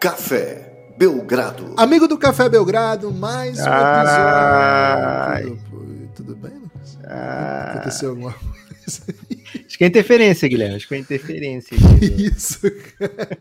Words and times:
Café 0.00 0.94
Belgrado. 0.96 1.74
Amigo 1.76 2.08
do 2.08 2.16
Café 2.16 2.48
Belgrado, 2.48 3.12
mais 3.12 3.58
um 3.58 3.64
episódio. 5.44 5.58
Tudo, 5.68 6.10
tudo 6.16 6.36
bem, 6.36 6.54
Lucas? 6.54 6.98
Ah. 7.04 7.72
Aconteceu 7.74 8.08
alguma 8.08 8.32
coisa? 8.32 9.02
Acho 9.66 9.76
que 9.76 9.84
é 9.84 9.86
interferência, 9.86 10.48
Guilherme. 10.48 10.76
Acho 10.76 10.88
que 10.88 10.94
é 10.94 10.98
interferência. 10.98 11.76
Isso, 12.00 12.62
cara. 12.98 13.38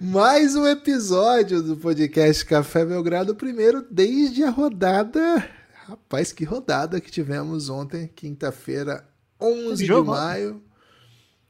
Mais 0.00 0.56
um 0.56 0.66
episódio 0.66 1.62
do 1.62 1.76
podcast 1.76 2.42
Café 2.46 2.82
Belgrado, 2.86 3.34
primeiro 3.34 3.84
desde 3.90 4.44
a 4.44 4.50
rodada. 4.50 5.46
Rapaz, 5.86 6.32
que 6.32 6.46
rodada 6.46 7.02
que 7.02 7.10
tivemos 7.10 7.68
ontem, 7.68 8.10
quinta-feira, 8.16 9.06
11 9.38 9.76
de 9.76 9.84
jogo, 9.86 10.12
maio. 10.12 10.62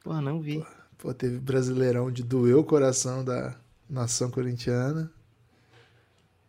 Pô, 0.02 0.20
não 0.20 0.40
vi. 0.40 0.66
Pô, 0.98 1.14
teve 1.14 1.38
Brasileirão 1.38 2.10
de 2.10 2.24
doer 2.24 2.56
o 2.56 2.64
coração 2.64 3.24
da 3.24 3.54
nação 3.88 4.30
corintiana. 4.30 5.10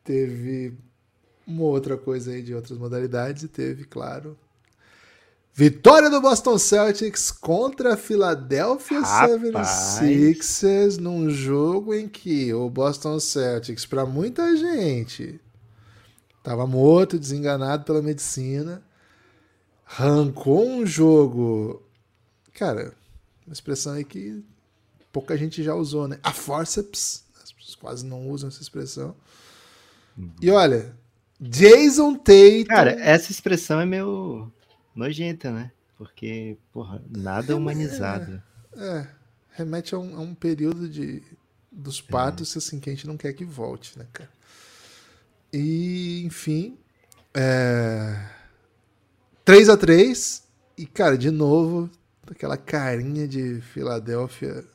Teve 0.03 0.77
uma 1.45 1.63
outra 1.63 1.97
coisa 1.97 2.31
aí 2.31 2.41
de 2.41 2.53
outras 2.53 2.77
modalidades 2.77 3.43
e 3.43 3.47
teve, 3.47 3.85
claro, 3.85 4.37
vitória 5.53 6.09
do 6.09 6.21
Boston 6.21 6.57
Celtics 6.57 7.31
contra 7.31 7.93
a 7.93 7.97
Philadelphia 7.97 8.99
Rapaz. 8.99 9.99
76ers 9.99 10.97
num 10.97 11.29
jogo 11.29 11.93
em 11.93 12.07
que 12.07 12.53
o 12.53 12.69
Boston 12.69 13.19
Celtics, 13.19 13.85
para 13.85 14.05
muita 14.05 14.55
gente, 14.55 15.39
estava 16.37 16.67
morto, 16.67 17.19
desenganado 17.19 17.83
pela 17.83 18.01
medicina, 18.01 18.83
arrancou 19.85 20.67
um 20.67 20.85
jogo, 20.85 21.81
cara, 22.53 22.93
uma 23.45 23.53
expressão 23.53 23.93
aí 23.93 24.03
que 24.03 24.43
pouca 25.11 25.37
gente 25.37 25.63
já 25.63 25.73
usou, 25.73 26.07
né? 26.07 26.19
A 26.21 26.31
forceps, 26.31 27.23
pessoas 27.57 27.75
quase 27.75 28.05
não 28.05 28.29
usam 28.29 28.49
essa 28.49 28.61
expressão. 28.61 29.15
E 30.41 30.49
olha, 30.49 30.95
Jason 31.39 32.15
Tatum. 32.15 32.65
Cara, 32.67 32.91
essa 32.91 33.31
expressão 33.31 33.79
é 33.79 33.85
meio 33.85 34.51
nojenta, 34.95 35.51
né? 35.51 35.71
Porque, 35.97 36.57
porra, 36.71 37.01
nada 37.09 37.55
humanizado. 37.55 38.41
É, 38.75 39.07
remete 39.51 39.95
a 39.95 39.99
um, 39.99 40.15
a 40.15 40.19
um 40.19 40.33
período 40.35 40.87
de 40.87 41.23
dos 41.71 42.01
patos 42.01 42.57
assim 42.57 42.79
que 42.79 42.89
a 42.89 42.93
gente 42.93 43.05
não 43.05 43.17
quer 43.17 43.33
que 43.33 43.45
volte, 43.45 43.97
né, 43.99 44.07
cara? 44.11 44.29
E, 45.53 46.23
enfim, 46.25 46.77
é... 47.33 48.29
3 49.45 49.69
a 49.69 49.77
3 49.77 50.43
e 50.77 50.85
cara, 50.85 51.17
de 51.17 51.29
novo, 51.29 51.89
aquela 52.29 52.57
carinha 52.57 53.27
de 53.27 53.61
Filadélfia 53.61 54.65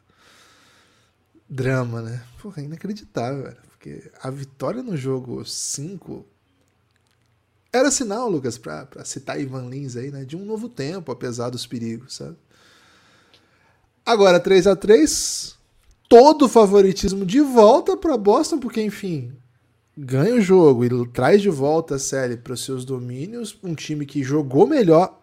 drama, 1.53 2.01
né? 2.01 2.23
Porra, 2.41 2.63
é 2.63 2.65
inacreditável, 2.65 3.43
velho, 3.43 3.57
porque 3.69 4.11
a 4.23 4.31
vitória 4.31 4.83
no 4.83 4.97
jogo 4.97 5.45
5 5.45 6.27
era 7.71 7.91
sinal, 7.91 8.29
Lucas, 8.29 8.57
pra, 8.57 8.87
pra 8.87 9.05
citar 9.05 9.41
Ivan 9.41 9.69
Lins 9.69 9.97
aí, 9.97 10.11
né, 10.11 10.25
de 10.25 10.37
um 10.37 10.45
novo 10.45 10.69
tempo, 10.69 11.13
apesar 11.13 11.51
dos 11.51 11.67
perigos, 11.67 12.17
sabe? 12.17 12.37
Agora 14.05 14.41
3 14.41 14.67
a 14.67 14.77
3 14.77 15.57
todo 16.09 16.47
o 16.47 16.49
favoritismo 16.49 17.25
de 17.25 17.41
volta 17.41 17.97
para 17.97 18.17
Boston, 18.17 18.59
porque 18.59 18.83
enfim, 18.83 19.33
ganha 19.97 20.35
o 20.35 20.41
jogo 20.41 20.85
e 20.85 21.07
traz 21.09 21.41
de 21.41 21.49
volta 21.51 21.95
a 21.97 21.99
série 21.99 22.37
para 22.37 22.55
os 22.55 22.65
seus 22.65 22.85
domínios, 22.85 23.59
um 23.63 23.75
time 23.75 24.05
que 24.05 24.23
jogou 24.23 24.67
melhor 24.67 25.19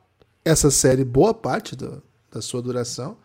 essa 0.46 0.72
série 0.72 1.04
boa 1.04 1.34
parte 1.34 1.76
do, 1.76 2.02
da 2.32 2.42
sua 2.42 2.62
duração. 2.62 3.18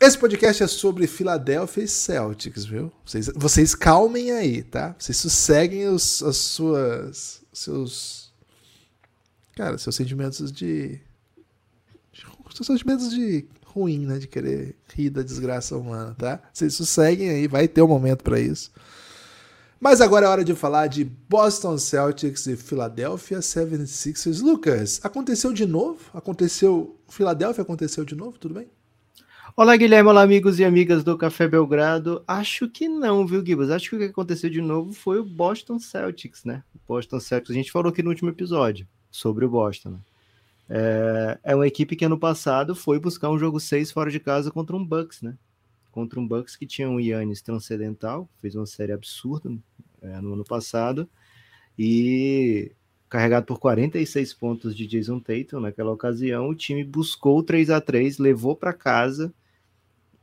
Esse 0.00 0.16
podcast 0.16 0.62
é 0.62 0.66
sobre 0.66 1.06
Philadelphia 1.06 1.82
e 1.82 1.86
Celtics, 1.86 2.64
viu? 2.64 2.90
Vocês, 3.04 3.30
vocês 3.36 3.74
calmem 3.74 4.32
aí, 4.32 4.62
tá? 4.62 4.96
Vocês 4.98 5.18
sosseguem 5.18 5.88
os, 5.88 6.22
as 6.22 6.38
suas. 6.38 7.42
seus. 7.52 8.32
Cara, 9.54 9.76
seus 9.76 9.94
sentimentos 9.94 10.50
de. 10.50 10.98
Seus 12.54 12.66
sentimentos 12.66 13.10
de 13.10 13.46
ruim, 13.66 14.06
né? 14.06 14.18
De 14.18 14.26
querer 14.26 14.74
rir 14.94 15.10
da 15.10 15.22
desgraça 15.22 15.76
humana, 15.76 16.16
tá? 16.18 16.40
Vocês 16.50 16.72
sosseguem 16.72 17.28
aí, 17.28 17.46
vai 17.46 17.68
ter 17.68 17.82
um 17.82 17.88
momento 17.88 18.24
para 18.24 18.40
isso. 18.40 18.72
Mas 19.78 20.00
agora 20.00 20.24
é 20.24 20.28
hora 20.30 20.44
de 20.44 20.54
falar 20.54 20.86
de 20.86 21.04
Boston 21.04 21.76
Celtics 21.76 22.46
e 22.46 22.56
Philadelphia 22.56 23.40
76ers. 23.40 24.40
Lucas, 24.40 24.98
aconteceu 25.02 25.52
de 25.52 25.66
novo? 25.66 26.00
Aconteceu. 26.14 26.98
Philadelphia 27.06 27.60
aconteceu 27.60 28.02
de 28.02 28.14
novo? 28.14 28.38
Tudo 28.38 28.54
bem? 28.54 28.79
Olá, 29.60 29.76
Guilherme. 29.76 30.08
Olá, 30.08 30.22
amigos 30.22 30.58
e 30.58 30.64
amigas 30.64 31.04
do 31.04 31.18
Café 31.18 31.46
Belgrado. 31.46 32.24
Acho 32.26 32.66
que 32.66 32.88
não, 32.88 33.26
viu, 33.26 33.44
Gibas? 33.44 33.68
Acho 33.68 33.90
que 33.90 33.96
o 33.96 33.98
que 33.98 34.04
aconteceu 34.06 34.48
de 34.48 34.62
novo 34.62 34.94
foi 34.94 35.18
o 35.18 35.22
Boston 35.22 35.78
Celtics, 35.78 36.46
né? 36.46 36.64
O 36.74 36.78
Boston 36.88 37.20
Celtics, 37.20 37.50
a 37.50 37.52
gente 37.52 37.70
falou 37.70 37.92
aqui 37.92 38.02
no 38.02 38.08
último 38.08 38.30
episódio 38.30 38.88
sobre 39.10 39.44
o 39.44 39.50
Boston. 39.50 39.90
Né? 39.90 39.98
É, 40.70 41.38
é 41.44 41.54
uma 41.54 41.66
equipe 41.66 41.94
que 41.94 42.06
ano 42.06 42.18
passado 42.18 42.74
foi 42.74 42.98
buscar 42.98 43.28
um 43.28 43.38
jogo 43.38 43.60
6 43.60 43.92
fora 43.92 44.10
de 44.10 44.18
casa 44.18 44.50
contra 44.50 44.74
um 44.74 44.82
Bucks, 44.82 45.20
né? 45.20 45.36
Contra 45.92 46.18
um 46.18 46.26
Bucks 46.26 46.56
que 46.56 46.64
tinha 46.64 46.88
um 46.88 46.98
Yannis 46.98 47.42
transcendental, 47.42 48.30
fez 48.40 48.54
uma 48.54 48.64
série 48.64 48.92
absurda 48.92 49.52
é, 50.00 50.22
no 50.22 50.32
ano 50.32 50.44
passado, 50.44 51.06
e 51.78 52.72
carregado 53.10 53.44
por 53.44 53.58
46 53.58 54.32
pontos 54.32 54.74
de 54.74 54.86
Jason 54.86 55.20
Tatum 55.20 55.60
naquela 55.60 55.92
ocasião, 55.92 56.48
o 56.48 56.54
time 56.54 56.82
buscou 56.82 57.42
3 57.42 57.68
a 57.68 57.78
3 57.78 58.16
levou 58.16 58.56
para 58.56 58.72
casa 58.72 59.30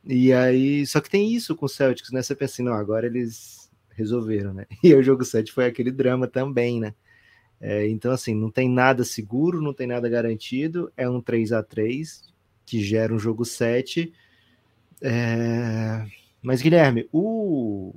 e 0.07 0.31
aí, 0.31 0.85
só 0.87 1.01
que 1.01 1.09
tem 1.09 1.33
isso 1.33 1.55
com 1.55 1.65
o 1.65 1.69
Celtics, 1.69 2.11
né? 2.11 2.21
Você 2.21 2.33
pensa 2.33 2.53
assim, 2.53 2.63
não, 2.63 2.73
agora 2.73 3.05
eles 3.05 3.69
resolveram, 3.89 4.53
né? 4.53 4.65
E 4.81 4.93
o 4.93 5.03
jogo 5.03 5.25
7 5.25 5.51
foi 5.51 5.65
aquele 5.65 5.91
drama 5.91 6.27
também, 6.27 6.79
né? 6.79 6.93
É, 7.59 7.87
então, 7.89 8.11
assim, 8.11 8.33
não 8.33 8.49
tem 8.49 8.69
nada 8.69 9.03
seguro, 9.03 9.61
não 9.61 9.73
tem 9.73 9.87
nada 9.87 10.07
garantido, 10.07 10.91
é 10.95 11.09
um 11.09 11.19
3 11.19 11.51
a 11.51 11.63
3 11.63 12.23
que 12.65 12.81
gera 12.81 13.13
um 13.13 13.19
jogo 13.19 13.43
7. 13.43 14.13
É... 15.01 16.05
Mas, 16.41 16.61
Guilherme, 16.61 17.09
o. 17.11 17.95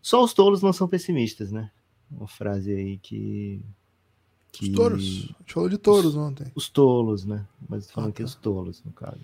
Só 0.00 0.22
os 0.22 0.32
tolos 0.34 0.62
não 0.62 0.72
são 0.72 0.86
pessimistas, 0.86 1.50
né? 1.50 1.70
Uma 2.10 2.28
frase 2.28 2.72
aí 2.72 2.98
que. 2.98 3.60
que... 4.52 4.68
Os 4.68 4.74
touros. 4.76 5.00
A 5.00 5.38
gente 5.40 5.54
falou 5.54 5.68
de 5.68 5.78
touros 5.78 6.16
ontem. 6.16 6.46
Os 6.54 6.68
tolos, 6.68 7.24
né? 7.24 7.46
Mas 7.68 7.90
falando 7.90 8.10
ah, 8.10 8.12
tá. 8.12 8.16
que 8.18 8.22
os 8.22 8.34
tolos, 8.34 8.82
no 8.84 8.92
caso. 8.92 9.20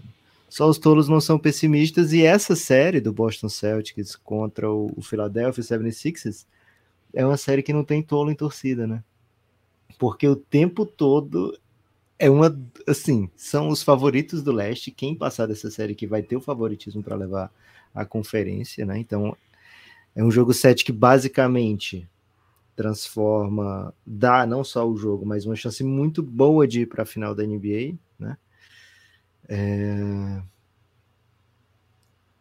Só 0.48 0.68
os 0.68 0.78
tolos 0.78 1.08
não 1.08 1.20
são 1.20 1.38
pessimistas, 1.38 2.12
e 2.12 2.22
essa 2.22 2.56
série 2.56 3.00
do 3.00 3.12
Boston 3.12 3.48
Celtics 3.48 4.16
contra 4.16 4.70
o, 4.70 4.92
o 4.96 5.02
Philadelphia 5.02 5.62
76ers 5.62 6.46
é 7.12 7.24
uma 7.24 7.36
série 7.36 7.62
que 7.62 7.72
não 7.72 7.84
tem 7.84 8.02
tolo 8.02 8.30
em 8.30 8.34
torcida, 8.34 8.86
né? 8.86 9.02
Porque 9.98 10.26
o 10.26 10.36
tempo 10.36 10.86
todo 10.86 11.58
é 12.18 12.30
uma. 12.30 12.56
Assim, 12.86 13.28
são 13.36 13.68
os 13.68 13.82
favoritos 13.82 14.42
do 14.42 14.52
leste. 14.52 14.90
Quem 14.90 15.14
passar 15.14 15.46
dessa 15.46 15.70
série 15.70 15.94
que 15.94 16.06
vai 16.06 16.22
ter 16.22 16.36
o 16.36 16.40
favoritismo 16.40 17.02
para 17.02 17.16
levar 17.16 17.52
a 17.94 18.04
conferência, 18.04 18.84
né? 18.84 18.98
Então, 18.98 19.36
é 20.14 20.22
um 20.22 20.30
jogo 20.30 20.52
7 20.52 20.84
que 20.84 20.92
basicamente 20.92 22.08
transforma, 22.76 23.92
dá 24.06 24.46
não 24.46 24.62
só 24.62 24.88
o 24.88 24.96
jogo, 24.96 25.26
mas 25.26 25.44
uma 25.44 25.56
chance 25.56 25.82
muito 25.82 26.22
boa 26.22 26.66
de 26.66 26.82
ir 26.82 26.86
para 26.86 27.02
a 27.02 27.06
final 27.06 27.34
da 27.34 27.44
NBA, 27.44 27.96
né? 28.18 28.36
É... 29.48 30.42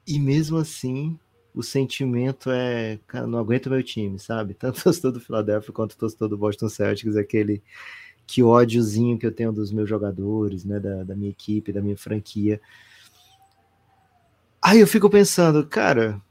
E 0.05 0.19
mesmo 0.19 0.57
assim, 0.57 1.17
o 1.53 1.63
sentimento 1.63 2.51
é, 2.51 2.99
cara, 3.07 3.25
não 3.25 3.39
aguento 3.39 3.69
meu 3.69 3.81
time, 3.81 4.19
sabe? 4.19 4.53
Tanto 4.59 4.83
torcedor 4.83 5.11
do 5.11 5.19
Philadelphia 5.19 5.73
quanto 5.73 5.97
torcedor 5.97 6.29
do 6.29 6.37
Boston 6.37 6.69
Celtics, 6.69 7.15
aquele 7.15 7.63
que 8.27 8.43
ódiozinho 8.43 9.17
que 9.17 9.25
eu 9.25 9.31
tenho 9.31 9.51
dos 9.53 9.71
meus 9.71 9.89
jogadores, 9.89 10.65
né, 10.65 10.79
da, 10.79 11.03
da 11.03 11.15
minha 11.15 11.31
equipe, 11.31 11.71
da 11.71 11.81
minha 11.81 11.97
franquia. 11.97 12.59
Aí 14.61 14.81
eu 14.81 14.87
fico 14.87 15.09
pensando, 15.09 15.65
cara, 15.65 16.21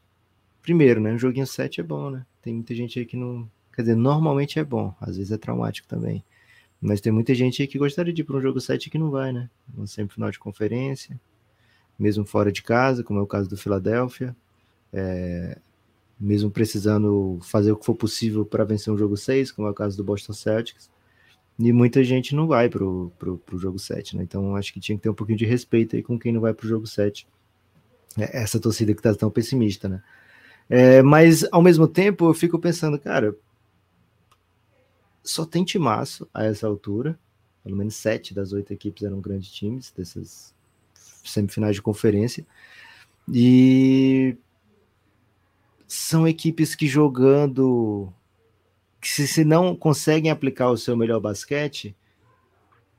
primeiro, 0.62 1.00
né, 1.00 1.12
um 1.12 1.18
joguinho 1.18 1.46
7 1.46 1.80
é 1.80 1.84
bom, 1.84 2.10
né? 2.10 2.26
Tem 2.42 2.54
muita 2.54 2.74
gente 2.74 2.98
aí 2.98 3.06
que 3.06 3.16
não, 3.16 3.50
quer 3.74 3.82
dizer, 3.82 3.96
normalmente 3.96 4.58
é 4.58 4.64
bom, 4.64 4.94
às 5.00 5.16
vezes 5.16 5.32
é 5.32 5.38
traumático 5.38 5.88
também. 5.88 6.22
Mas 6.80 7.00
tem 7.00 7.12
muita 7.12 7.34
gente 7.34 7.62
aí 7.62 7.68
que 7.68 7.78
gostaria 7.78 8.12
de 8.12 8.22
ir 8.22 8.24
para 8.24 8.36
um 8.36 8.40
jogo 8.40 8.60
7 8.60 8.90
que 8.90 8.98
não 8.98 9.10
vai, 9.10 9.32
né? 9.32 9.48
Não 9.74 9.86
sempre 9.86 10.14
final 10.14 10.30
de 10.30 10.38
conferência, 10.38 11.18
mesmo 11.98 12.24
fora 12.24 12.52
de 12.52 12.62
casa, 12.62 13.02
como 13.02 13.18
é 13.18 13.22
o 13.22 13.26
caso 13.26 13.48
do 13.48 13.56
Philadelphia. 13.56 14.36
É, 14.92 15.58
mesmo 16.18 16.50
precisando 16.50 17.38
fazer 17.42 17.72
o 17.72 17.76
que 17.76 17.84
for 17.84 17.94
possível 17.94 18.44
para 18.44 18.64
vencer 18.64 18.92
um 18.92 18.96
jogo 18.96 19.16
6, 19.16 19.52
como 19.52 19.68
é 19.68 19.70
o 19.70 19.74
caso 19.74 19.96
do 19.96 20.04
Boston 20.04 20.32
Celtics. 20.32 20.90
E 21.58 21.72
muita 21.72 22.04
gente 22.04 22.34
não 22.34 22.46
vai 22.46 22.68
pro, 22.68 23.10
pro 23.18 23.58
jogo 23.58 23.78
7, 23.78 24.16
né? 24.16 24.22
Então 24.22 24.54
acho 24.56 24.72
que 24.72 24.80
tinha 24.80 24.96
que 24.96 25.02
ter 25.02 25.08
um 25.08 25.14
pouquinho 25.14 25.38
de 25.38 25.46
respeito 25.46 25.96
aí 25.96 26.02
com 26.02 26.18
quem 26.18 26.32
não 26.32 26.40
vai 26.40 26.52
pro 26.52 26.68
jogo 26.68 26.86
7. 26.86 27.26
É, 28.18 28.42
essa 28.42 28.60
torcida 28.60 28.94
que 28.94 29.02
tá 29.02 29.14
tão 29.14 29.30
pessimista, 29.30 29.88
né? 29.88 30.02
É, 30.68 31.00
mas 31.02 31.46
ao 31.52 31.62
mesmo 31.62 31.86
tempo 31.86 32.28
eu 32.28 32.34
fico 32.34 32.58
pensando, 32.58 32.98
cara, 32.98 33.34
só 35.26 35.44
tem 35.44 35.64
timaço 35.64 36.28
a 36.32 36.44
essa 36.44 36.66
altura. 36.66 37.18
Pelo 37.62 37.76
menos 37.76 37.96
sete 37.96 38.32
das 38.32 38.52
oito 38.52 38.72
equipes 38.72 39.02
eram 39.02 39.20
grandes 39.20 39.50
times 39.50 39.92
dessas 39.96 40.54
semifinais 41.24 41.74
de 41.74 41.82
conferência. 41.82 42.46
E 43.32 44.36
são 45.86 46.26
equipes 46.28 46.74
que 46.74 46.86
jogando 46.86 48.12
que 49.00 49.08
se, 49.08 49.44
não 49.44 49.74
conseguem 49.74 50.30
aplicar 50.30 50.70
o 50.70 50.76
seu 50.76 50.96
melhor 50.96 51.20
basquete, 51.20 51.94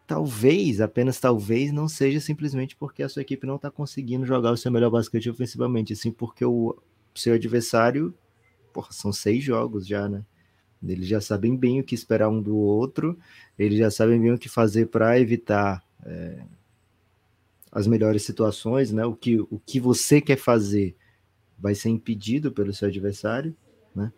talvez, 0.05 0.79
apenas 0.79 1.19
talvez, 1.19 1.71
não 1.71 1.87
seja 1.87 2.19
simplesmente 2.19 2.75
porque 2.75 3.03
a 3.03 3.09
sua 3.09 3.21
equipe 3.21 3.47
não 3.47 3.57
está 3.57 3.69
conseguindo 3.71 4.25
jogar 4.25 4.51
o 4.51 4.57
seu 4.57 4.71
melhor 4.71 4.89
basquete 4.89 5.29
ofensivamente, 5.29 5.93
assim 5.93 6.11
porque 6.11 6.45
o 6.45 6.77
seu 7.15 7.33
adversário, 7.33 8.13
porra, 8.73 8.91
são 8.91 9.11
seis 9.11 9.43
jogos 9.43 9.85
já, 9.87 10.07
né? 10.07 10.23
Eles 10.85 11.07
já 11.07 11.19
sabem 11.19 11.55
bem 11.55 11.79
o 11.79 11.83
que 11.83 11.95
esperar 11.95 12.29
um 12.29 12.41
do 12.41 12.55
outro, 12.55 13.17
eles 13.57 13.79
já 13.79 13.89
sabem 13.89 14.19
bem 14.19 14.31
o 14.31 14.37
que 14.37 14.49
fazer 14.49 14.87
para 14.87 15.19
evitar 15.19 15.83
é, 16.05 16.43
as 17.71 17.87
melhores 17.87 18.23
situações, 18.23 18.91
né? 18.91 19.05
O 19.05 19.15
que, 19.15 19.39
o 19.39 19.59
que 19.65 19.79
você 19.79 20.21
quer 20.21 20.37
fazer 20.37 20.95
vai 21.57 21.73
ser 21.73 21.89
impedido 21.89 22.51
pelo 22.51 22.73
seu 22.73 22.87
adversário, 22.87 23.55
né? 23.95 24.11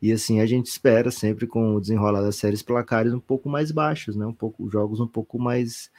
E 0.00 0.12
assim 0.12 0.40
a 0.40 0.46
gente 0.46 0.66
espera 0.66 1.10
sempre 1.10 1.46
com 1.46 1.74
o 1.74 1.80
desenrolar 1.80 2.22
das 2.22 2.36
séries 2.36 2.62
placares 2.62 3.12
um 3.12 3.20
pouco 3.20 3.48
mais 3.48 3.70
baixos, 3.70 4.16
né? 4.16 4.26
Um 4.26 4.34
pouco 4.34 4.68
jogos 4.68 5.00
um 5.00 5.06
pouco 5.06 5.38
mais 5.38 5.90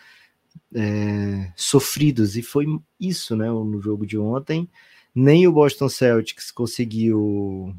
é, 0.73 1.51
sofridos 1.55 2.37
e 2.37 2.41
foi 2.41 2.65
isso, 2.99 3.35
né? 3.35 3.47
No 3.47 3.81
jogo 3.81 4.05
de 4.05 4.17
ontem, 4.17 4.69
nem 5.13 5.47
o 5.47 5.51
Boston 5.51 5.89
Celtics 5.89 6.51
conseguiu 6.51 7.75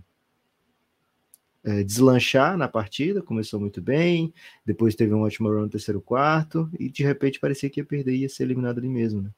é, 1.66 1.82
deslanchar 1.82 2.56
na 2.56 2.68
partida, 2.68 3.20
começou 3.20 3.58
muito 3.58 3.82
bem, 3.82 4.32
depois 4.64 4.94
teve 4.94 5.12
um 5.12 5.22
ótimo 5.22 5.48
run 5.48 5.62
no 5.62 5.68
terceiro 5.68 6.00
quarto, 6.00 6.70
e 6.78 6.88
de 6.88 7.02
repente 7.02 7.40
parecia 7.40 7.68
que 7.68 7.80
ia 7.80 7.84
perder 7.84 8.14
e 8.14 8.20
ia 8.20 8.28
ser 8.28 8.44
eliminado 8.44 8.78
ali 8.78 8.88
mesmo. 8.88 9.20
Né? 9.20 9.30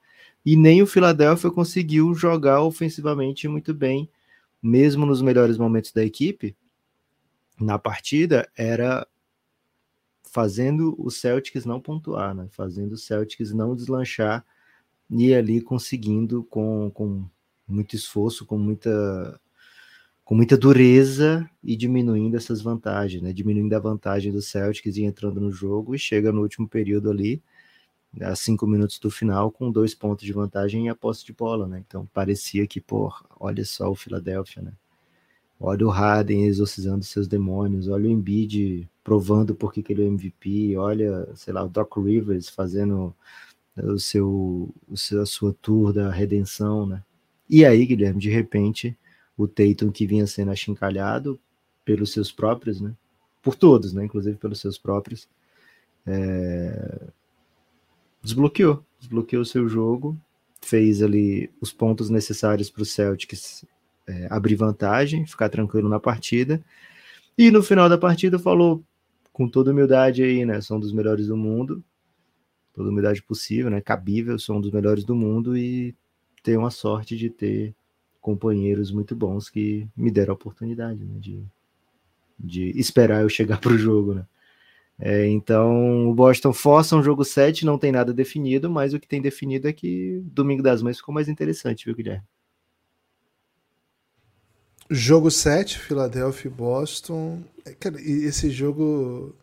E 0.44 0.54
nem 0.54 0.82
o 0.82 0.86
Philadelphia 0.86 1.50
conseguiu 1.50 2.14
jogar 2.14 2.60
ofensivamente 2.60 3.48
muito 3.48 3.72
bem, 3.72 4.10
mesmo 4.62 5.06
nos 5.06 5.22
melhores 5.22 5.56
momentos 5.56 5.90
da 5.90 6.04
equipe, 6.04 6.54
na 7.58 7.78
partida, 7.78 8.46
era 8.54 9.08
fazendo 10.22 10.94
o 10.98 11.10
Celtics 11.10 11.64
não 11.64 11.80
pontuar, 11.80 12.34
né? 12.34 12.46
fazendo 12.50 12.92
o 12.92 12.98
Celtics 12.98 13.54
não 13.54 13.74
deslanchar 13.74 14.44
e 15.08 15.34
ali 15.34 15.62
conseguindo 15.62 16.44
com, 16.44 16.90
com 16.90 17.24
muito 17.66 17.96
esforço, 17.96 18.44
com 18.44 18.58
muita 18.58 19.40
com 20.28 20.34
muita 20.34 20.58
dureza 20.58 21.48
e 21.64 21.74
diminuindo 21.74 22.36
essas 22.36 22.60
vantagens, 22.60 23.22
né? 23.22 23.32
Diminuindo 23.32 23.72
a 23.72 23.78
vantagem 23.78 24.30
do 24.30 24.42
Celtics 24.42 24.98
e 24.98 25.04
entrando 25.04 25.40
no 25.40 25.50
jogo 25.50 25.94
e 25.94 25.98
chega 25.98 26.30
no 26.30 26.42
último 26.42 26.68
período 26.68 27.10
ali, 27.10 27.42
a 28.20 28.36
cinco 28.36 28.66
minutos 28.66 28.98
do 28.98 29.10
final, 29.10 29.50
com 29.50 29.72
dois 29.72 29.94
pontos 29.94 30.26
de 30.26 30.32
vantagem 30.34 30.84
e 30.84 30.88
a 30.90 30.94
posse 30.94 31.24
de 31.24 31.32
bola, 31.32 31.66
né? 31.66 31.82
Então 31.86 32.06
parecia 32.12 32.66
que, 32.66 32.78
pô, 32.78 33.10
olha 33.40 33.64
só 33.64 33.90
o 33.90 33.94
Philadelphia, 33.94 34.60
né? 34.60 34.74
Olha 35.58 35.86
o 35.86 35.88
Harden 35.88 36.44
exorcizando 36.44 37.02
seus 37.06 37.26
demônios, 37.26 37.88
olha 37.88 38.06
o 38.06 38.12
Embiid 38.12 38.86
provando 39.02 39.54
por 39.54 39.72
que 39.72 39.82
ele 39.88 40.02
é 40.02 40.04
o 40.04 40.08
MVP, 40.08 40.76
olha, 40.76 41.26
sei 41.36 41.54
lá, 41.54 41.64
o 41.64 41.70
Doc 41.70 41.96
Rivers 41.96 42.50
fazendo 42.50 43.14
o 43.74 43.98
seu, 43.98 44.74
o 44.86 44.94
seu, 44.94 45.22
a 45.22 45.26
sua 45.26 45.54
tour 45.62 45.90
da 45.90 46.10
redenção, 46.10 46.84
né? 46.84 47.02
E 47.48 47.64
aí, 47.64 47.86
Guilherme, 47.86 48.20
de 48.20 48.28
repente, 48.28 48.94
o 49.38 49.46
Tatum 49.46 49.92
que 49.92 50.06
vinha 50.06 50.26
sendo 50.26 50.50
achincalhado 50.50 51.38
pelos 51.84 52.12
seus 52.12 52.32
próprios, 52.32 52.80
né? 52.80 52.92
Por 53.40 53.54
todos, 53.54 53.94
né? 53.94 54.04
Inclusive 54.04 54.36
pelos 54.36 54.60
seus 54.60 54.76
próprios. 54.76 55.28
É... 56.04 57.06
Desbloqueou, 58.20 58.84
desbloqueou 58.98 59.42
o 59.42 59.46
seu 59.46 59.68
jogo, 59.68 60.18
fez 60.60 61.00
ali 61.02 61.50
os 61.60 61.72
pontos 61.72 62.10
necessários 62.10 62.68
para 62.68 62.82
o 62.82 62.84
Celtics 62.84 63.64
é, 64.08 64.26
abrir 64.28 64.56
vantagem, 64.56 65.24
ficar 65.24 65.48
tranquilo 65.48 65.88
na 65.88 66.00
partida. 66.00 66.62
E 67.36 67.50
no 67.50 67.62
final 67.62 67.88
da 67.88 67.96
partida 67.96 68.38
falou 68.38 68.82
com 69.32 69.48
toda 69.48 69.70
humildade 69.70 70.22
aí, 70.22 70.44
né? 70.44 70.60
São 70.60 70.78
um 70.78 70.80
dos 70.80 70.92
melhores 70.92 71.28
do 71.28 71.36
mundo, 71.36 71.84
toda 72.74 72.90
humildade 72.90 73.22
possível, 73.22 73.70
né? 73.70 73.80
Cabível, 73.80 74.36
são 74.36 74.56
um 74.56 74.60
dos 74.60 74.72
melhores 74.72 75.04
do 75.04 75.14
mundo 75.14 75.56
e 75.56 75.94
tenho 76.42 76.66
a 76.66 76.70
sorte 76.70 77.16
de 77.16 77.30
ter 77.30 77.72
companheiros 78.20 78.90
muito 78.90 79.14
bons 79.14 79.48
que 79.48 79.86
me 79.96 80.10
deram 80.10 80.32
a 80.32 80.34
oportunidade 80.34 81.04
né, 81.04 81.18
de, 81.18 81.42
de 82.38 82.70
esperar 82.78 83.22
eu 83.22 83.28
chegar 83.28 83.58
para 83.60 83.72
o 83.72 83.78
jogo. 83.78 84.14
Né? 84.14 84.26
É, 84.98 85.26
então, 85.28 86.08
o 86.08 86.14
Boston 86.14 86.52
força 86.52 86.96
um 86.96 87.02
jogo 87.02 87.24
7, 87.24 87.64
não 87.64 87.78
tem 87.78 87.92
nada 87.92 88.12
definido, 88.12 88.68
mas 88.68 88.92
o 88.92 89.00
que 89.00 89.06
tem 89.06 89.22
definido 89.22 89.68
é 89.68 89.72
que 89.72 90.20
Domingo 90.24 90.62
das 90.62 90.82
Mães 90.82 90.98
ficou 90.98 91.14
mais 91.14 91.28
interessante, 91.28 91.84
viu, 91.84 91.94
Guilherme? 91.94 92.24
Jogo 94.90 95.30
7, 95.30 95.78
Philadelphia 95.78 96.48
e 96.48 96.52
Boston. 96.52 97.42
É, 97.64 97.72
cara, 97.72 98.00
esse 98.00 98.50
jogo 98.50 99.34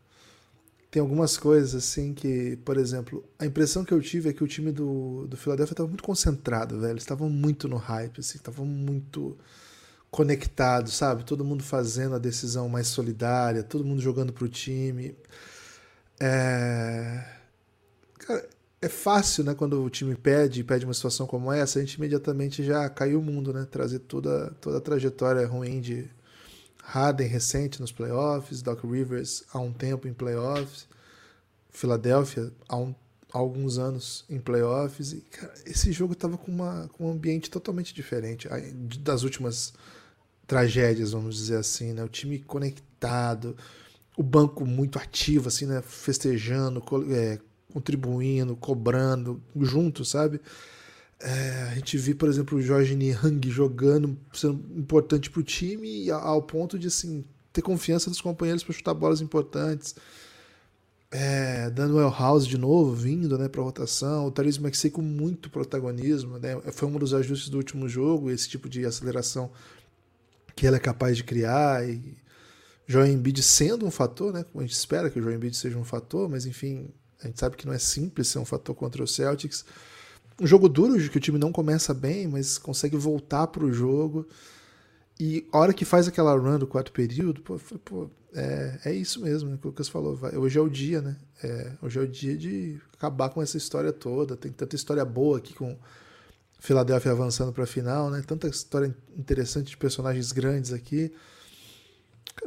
tem 0.95 1.01
algumas 1.01 1.35
coisas 1.35 1.75
assim 1.75 2.13
que, 2.13 2.55
por 2.63 2.77
exemplo, 2.77 3.21
a 3.37 3.45
impressão 3.45 3.83
que 3.83 3.93
eu 3.93 3.99
tive 3.99 4.29
é 4.29 4.33
que 4.33 4.41
o 4.41 4.47
time 4.47 4.71
do, 4.71 5.27
do 5.27 5.35
Philadelphia 5.35 5.73
estava 5.73 5.89
muito 5.89 6.05
concentrado, 6.05 6.79
velho. 6.79 6.93
Eles 6.93 7.03
estavam 7.03 7.29
muito 7.29 7.67
no 7.67 7.75
hype, 7.75 8.21
assim, 8.21 8.37
estavam 8.37 8.65
muito 8.65 9.37
conectados, 10.09 10.93
sabe? 10.93 11.25
Todo 11.25 11.43
mundo 11.43 11.63
fazendo 11.65 12.15
a 12.15 12.17
decisão 12.17 12.69
mais 12.69 12.87
solidária, 12.87 13.61
todo 13.61 13.83
mundo 13.83 14.01
jogando 14.01 14.31
pro 14.31 14.47
time. 14.47 15.17
É... 16.17 17.25
Cara, 18.19 18.47
é 18.81 18.87
fácil, 18.87 19.43
né? 19.43 19.53
Quando 19.53 19.83
o 19.83 19.89
time 19.89 20.15
pede, 20.15 20.63
pede 20.63 20.85
uma 20.85 20.93
situação 20.93 21.27
como 21.27 21.51
essa, 21.51 21.77
a 21.77 21.81
gente 21.81 21.95
imediatamente 21.95 22.63
já 22.63 22.89
caiu 22.89 23.19
o 23.19 23.21
mundo, 23.21 23.51
né? 23.51 23.67
Trazer 23.69 23.99
toda, 23.99 24.49
toda 24.61 24.77
a 24.77 24.81
trajetória 24.81 25.45
ruim 25.45 25.81
de 25.81 26.09
Harden 26.85 27.27
recente 27.27 27.81
nos 27.81 27.91
playoffs, 27.91 28.61
Doc 28.61 28.83
Rivers 28.83 29.43
há 29.51 29.59
um 29.59 29.73
tempo 29.73 30.07
em 30.07 30.13
playoffs, 30.13 30.87
Philadelphia 31.71 32.51
há, 32.69 32.77
um, 32.77 32.93
há 33.33 33.37
alguns 33.39 33.79
anos 33.79 34.23
em 34.29 34.39
playoffs. 34.39 35.11
E, 35.11 35.21
cara, 35.21 35.53
esse 35.65 35.91
jogo 35.91 36.13
estava 36.13 36.37
com, 36.37 36.55
com 36.89 37.07
um 37.07 37.11
ambiente 37.11 37.49
totalmente 37.49 37.93
diferente 37.93 38.47
das 38.99 39.23
últimas 39.23 39.73
tragédias, 40.45 41.11
vamos 41.11 41.35
dizer 41.35 41.57
assim, 41.57 41.91
né? 41.91 42.03
O 42.03 42.07
time 42.07 42.37
conectado, 42.37 43.57
o 44.15 44.21
banco 44.21 44.63
muito 44.63 44.99
ativo, 44.99 45.47
assim, 45.47 45.65
né? 45.65 45.81
Festejando, 45.81 46.83
é, 47.11 47.39
contribuindo, 47.73 48.55
cobrando, 48.55 49.41
junto, 49.59 50.05
sabe? 50.05 50.39
É, 51.27 51.69
a 51.71 51.73
gente 51.73 51.97
viu, 51.97 52.15
por 52.15 52.29
exemplo, 52.29 52.55
o 52.55 52.61
Jorge 52.61 52.95
Niang 52.95 53.49
jogando, 53.49 54.15
sendo 54.31 54.63
importante 54.77 55.27
para 55.31 55.39
o 55.39 55.43
time, 55.43 56.07
ao 56.11 56.39
ponto 56.39 56.77
de 56.77 56.85
assim, 56.85 57.25
ter 57.51 57.63
confiança 57.63 58.11
dos 58.11 58.21
companheiros 58.21 58.63
para 58.63 58.75
chutar 58.75 58.93
bolas 58.93 59.21
importantes. 59.21 59.95
É, 61.09 61.71
Daniel 61.71 62.11
House 62.11 62.45
de 62.45 62.59
novo 62.59 62.93
vindo 62.93 63.39
né, 63.39 63.49
para 63.49 63.59
a 63.59 63.63
rotação, 63.63 64.27
o 64.27 64.31
Therese 64.31 64.61
Maxey 64.61 64.91
com 64.91 65.01
muito 65.01 65.49
protagonismo, 65.49 66.37
né, 66.37 66.61
foi 66.71 66.87
um 66.87 66.91
dos 66.91 67.11
ajustes 67.11 67.49
do 67.49 67.57
último 67.57 67.89
jogo, 67.89 68.29
esse 68.29 68.47
tipo 68.47 68.69
de 68.69 68.85
aceleração 68.85 69.49
que 70.55 70.67
ele 70.67 70.75
é 70.75 70.79
capaz 70.79 71.17
de 71.17 71.23
criar. 71.23 71.89
E 71.89 72.03
Joel 72.85 73.07
Embiid 73.07 73.41
sendo 73.41 73.83
um 73.83 73.91
fator, 73.91 74.31
né, 74.31 74.45
a 74.53 74.61
gente 74.61 74.73
espera 74.73 75.09
que 75.09 75.19
o 75.19 75.23
Joel 75.23 75.37
Embiid 75.37 75.57
seja 75.57 75.75
um 75.75 75.83
fator, 75.83 76.29
mas 76.29 76.45
enfim, 76.45 76.87
a 77.19 77.25
gente 77.25 77.39
sabe 77.39 77.57
que 77.57 77.65
não 77.65 77.73
é 77.73 77.79
simples 77.79 78.27
ser 78.27 78.37
um 78.37 78.45
fator 78.45 78.75
contra 78.75 79.03
o 79.03 79.07
Celtics 79.07 79.65
um 80.39 80.47
jogo 80.47 80.67
duro, 80.67 81.09
que 81.09 81.17
o 81.17 81.21
time 81.21 81.37
não 81.37 81.51
começa 81.51 81.93
bem, 81.93 82.27
mas 82.27 82.57
consegue 82.57 82.97
voltar 82.97 83.47
para 83.47 83.63
o 83.63 83.71
jogo. 83.71 84.27
E 85.19 85.47
a 85.51 85.59
hora 85.59 85.73
que 85.73 85.85
faz 85.85 86.07
aquela 86.07 86.35
run 86.35 86.59
do 86.59 86.67
quarto 86.67 86.91
período, 86.91 87.41
pô, 87.41 87.57
pô 87.83 88.09
é, 88.33 88.79
é 88.85 88.93
isso 88.93 89.21
mesmo, 89.21 89.49
né, 89.49 89.57
que 89.57 89.65
o 89.65 89.69
Lucas 89.69 89.87
falou. 89.87 90.15
Vai, 90.15 90.35
hoje 90.35 90.59
é 90.59 90.61
o 90.61 90.69
dia, 90.69 91.01
né? 91.01 91.15
É, 91.41 91.71
hoje 91.81 91.99
é 91.99 92.01
o 92.01 92.07
dia 92.07 92.35
de 92.37 92.79
acabar 92.93 93.29
com 93.29 93.41
essa 93.41 93.55
história 93.55 93.93
toda. 93.93 94.35
Tem 94.35 94.51
tanta 94.51 94.75
história 94.75 95.05
boa 95.05 95.37
aqui 95.37 95.53
com 95.53 95.77
Philadelphia 96.59 97.13
avançando 97.13 97.53
para 97.53 97.63
a 97.63 97.67
final, 97.67 98.09
né? 98.09 98.21
Tanta 98.27 98.47
história 98.49 98.93
interessante 99.17 99.69
de 99.69 99.77
personagens 99.77 100.33
grandes 100.33 100.73
aqui. 100.73 101.13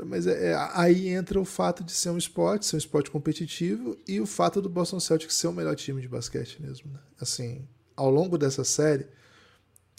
Mas 0.04 0.26
é, 0.26 0.50
é, 0.50 0.70
aí 0.74 1.08
entra 1.08 1.40
o 1.40 1.44
fato 1.44 1.82
de 1.82 1.92
ser 1.92 2.10
um 2.10 2.18
esporte, 2.18 2.66
ser 2.66 2.76
um 2.76 2.78
esporte 2.78 3.10
competitivo 3.10 3.96
e 4.06 4.20
o 4.20 4.26
fato 4.26 4.60
do 4.60 4.68
Boston 4.68 5.00
Celtics 5.00 5.34
ser 5.34 5.46
o 5.46 5.52
melhor 5.52 5.74
time 5.74 6.02
de 6.02 6.08
basquete 6.08 6.60
mesmo. 6.60 6.92
Né? 6.92 6.98
Assim, 7.18 7.66
ao 7.98 8.10
longo 8.10 8.38
dessa 8.38 8.62
série, 8.62 9.06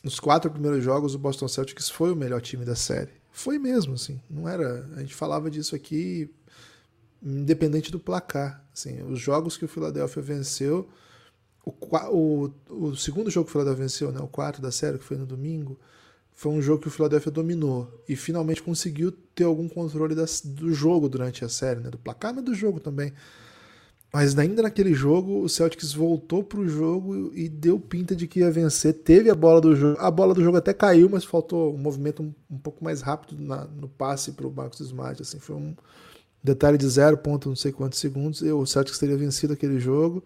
nos 0.04 0.20
quatro 0.20 0.50
primeiros 0.50 0.82
jogos, 0.84 1.14
o 1.14 1.20
Boston 1.20 1.48
Celtics 1.48 1.90
foi 1.90 2.12
o 2.12 2.16
melhor 2.16 2.42
time 2.42 2.64
da 2.64 2.76
série. 2.76 3.12
Foi 3.30 3.60
mesmo, 3.60 3.94
assim. 3.94 4.20
Não 4.30 4.48
era. 4.48 4.88
A 4.96 5.02
gente 5.02 5.14
falava 5.14 5.52
disso 5.52 5.76
aqui, 5.76 6.34
independente 7.22 7.92
do 7.92 8.00
placar. 8.00 8.64
Assim, 8.74 9.04
os 9.04 9.20
jogos 9.20 9.58
que 9.58 9.66
o 9.66 9.68
Philadelphia 9.68 10.24
venceu, 10.24 10.88
o, 11.66 11.74
o, 12.12 12.52
o 12.70 12.96
segundo 12.96 13.30
jogo 13.30 13.46
que 13.46 13.50
o 13.50 13.54
Philadelphia 13.54 13.84
venceu, 13.84 14.12
né, 14.12 14.20
o 14.22 14.28
quarto 14.28 14.62
da 14.62 14.72
série, 14.72 14.98
que 14.98 15.04
foi 15.04 15.18
no 15.18 15.26
domingo, 15.26 15.78
foi 16.34 16.54
um 16.54 16.62
jogo 16.62 16.82
que 16.82 16.88
o 16.88 16.92
Philadelphia 16.92 17.30
dominou 17.30 18.02
e 18.08 18.16
finalmente 18.16 18.64
conseguiu 18.64 19.12
ter 19.12 19.44
algum 19.44 19.68
controle 19.68 20.16
das, 20.16 20.40
do 20.40 20.74
jogo 20.74 21.10
durante 21.10 21.44
a 21.44 21.50
série, 21.50 21.82
né, 21.82 21.90
do 21.90 21.98
placar, 21.98 22.34
mas 22.34 22.46
do 22.46 22.56
jogo 22.56 22.80
também. 22.80 23.14
Mas 24.12 24.38
ainda 24.38 24.64
naquele 24.64 24.94
jogo, 24.94 25.44
o 25.44 25.50
Celtics 25.50 25.94
voltou 25.94 26.44
pro 26.44 26.68
jogo 26.68 27.32
e 27.36 27.48
deu 27.48 27.80
pinta 27.80 28.16
de 28.16 28.28
que 28.28 28.40
ia 28.40 28.50
vencer. 28.50 28.94
Teve 28.94 29.30
a 29.30 29.36
bola 29.36 29.62
do 29.62 29.76
jogo. 29.76 30.00
A 30.00 30.10
bola 30.10 30.34
do 30.34 30.44
jogo 30.44 30.58
até 30.58 30.74
caiu, 30.74 31.08
mas 31.08 31.24
faltou 31.24 31.76
um 31.76 31.78
movimento 31.78 32.24
um, 32.24 32.34
um 32.50 32.58
pouco 32.58 32.84
mais 32.84 33.02
rápido 33.02 33.40
na, 33.40 33.66
no 33.66 33.88
passe 33.88 34.32
pro 34.32 34.52
Marcos 34.52 34.80
Smart. 34.80 35.22
Assim, 35.22 35.38
foi 35.38 35.56
um 35.56 35.76
detalhe 36.44 36.78
de 36.78 36.88
zero 36.88 37.18
ponto 37.18 37.50
não 37.50 37.56
sei 37.56 37.72
quantos 37.72 38.00
segundos. 38.00 38.42
O 38.42 38.66
Celtics 38.66 38.98
teria 38.98 39.16
vencido 39.16 39.54
aquele 39.54 39.80
jogo 39.80 40.24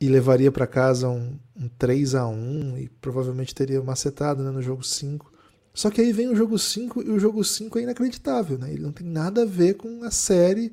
e 0.00 0.08
levaria 0.08 0.50
para 0.50 0.66
casa 0.66 1.08
um, 1.08 1.38
um 1.54 1.68
3 1.78 2.16
a 2.16 2.26
1 2.26 2.78
e 2.78 2.88
provavelmente 3.00 3.54
teria 3.54 3.80
macetado 3.80 4.42
né, 4.42 4.50
no 4.50 4.60
jogo 4.60 4.82
5. 4.82 5.32
Só 5.72 5.88
que 5.88 6.00
aí 6.00 6.12
vem 6.12 6.28
o 6.28 6.34
jogo 6.34 6.58
5 6.58 7.02
e 7.02 7.10
o 7.10 7.20
jogo 7.20 7.44
5 7.44 7.78
é 7.78 7.82
inacreditável. 7.82 8.58
Né? 8.58 8.72
Ele 8.72 8.82
não 8.82 8.90
tem 8.90 9.06
nada 9.06 9.42
a 9.42 9.46
ver 9.46 9.74
com 9.74 10.02
a 10.02 10.10
série 10.10 10.72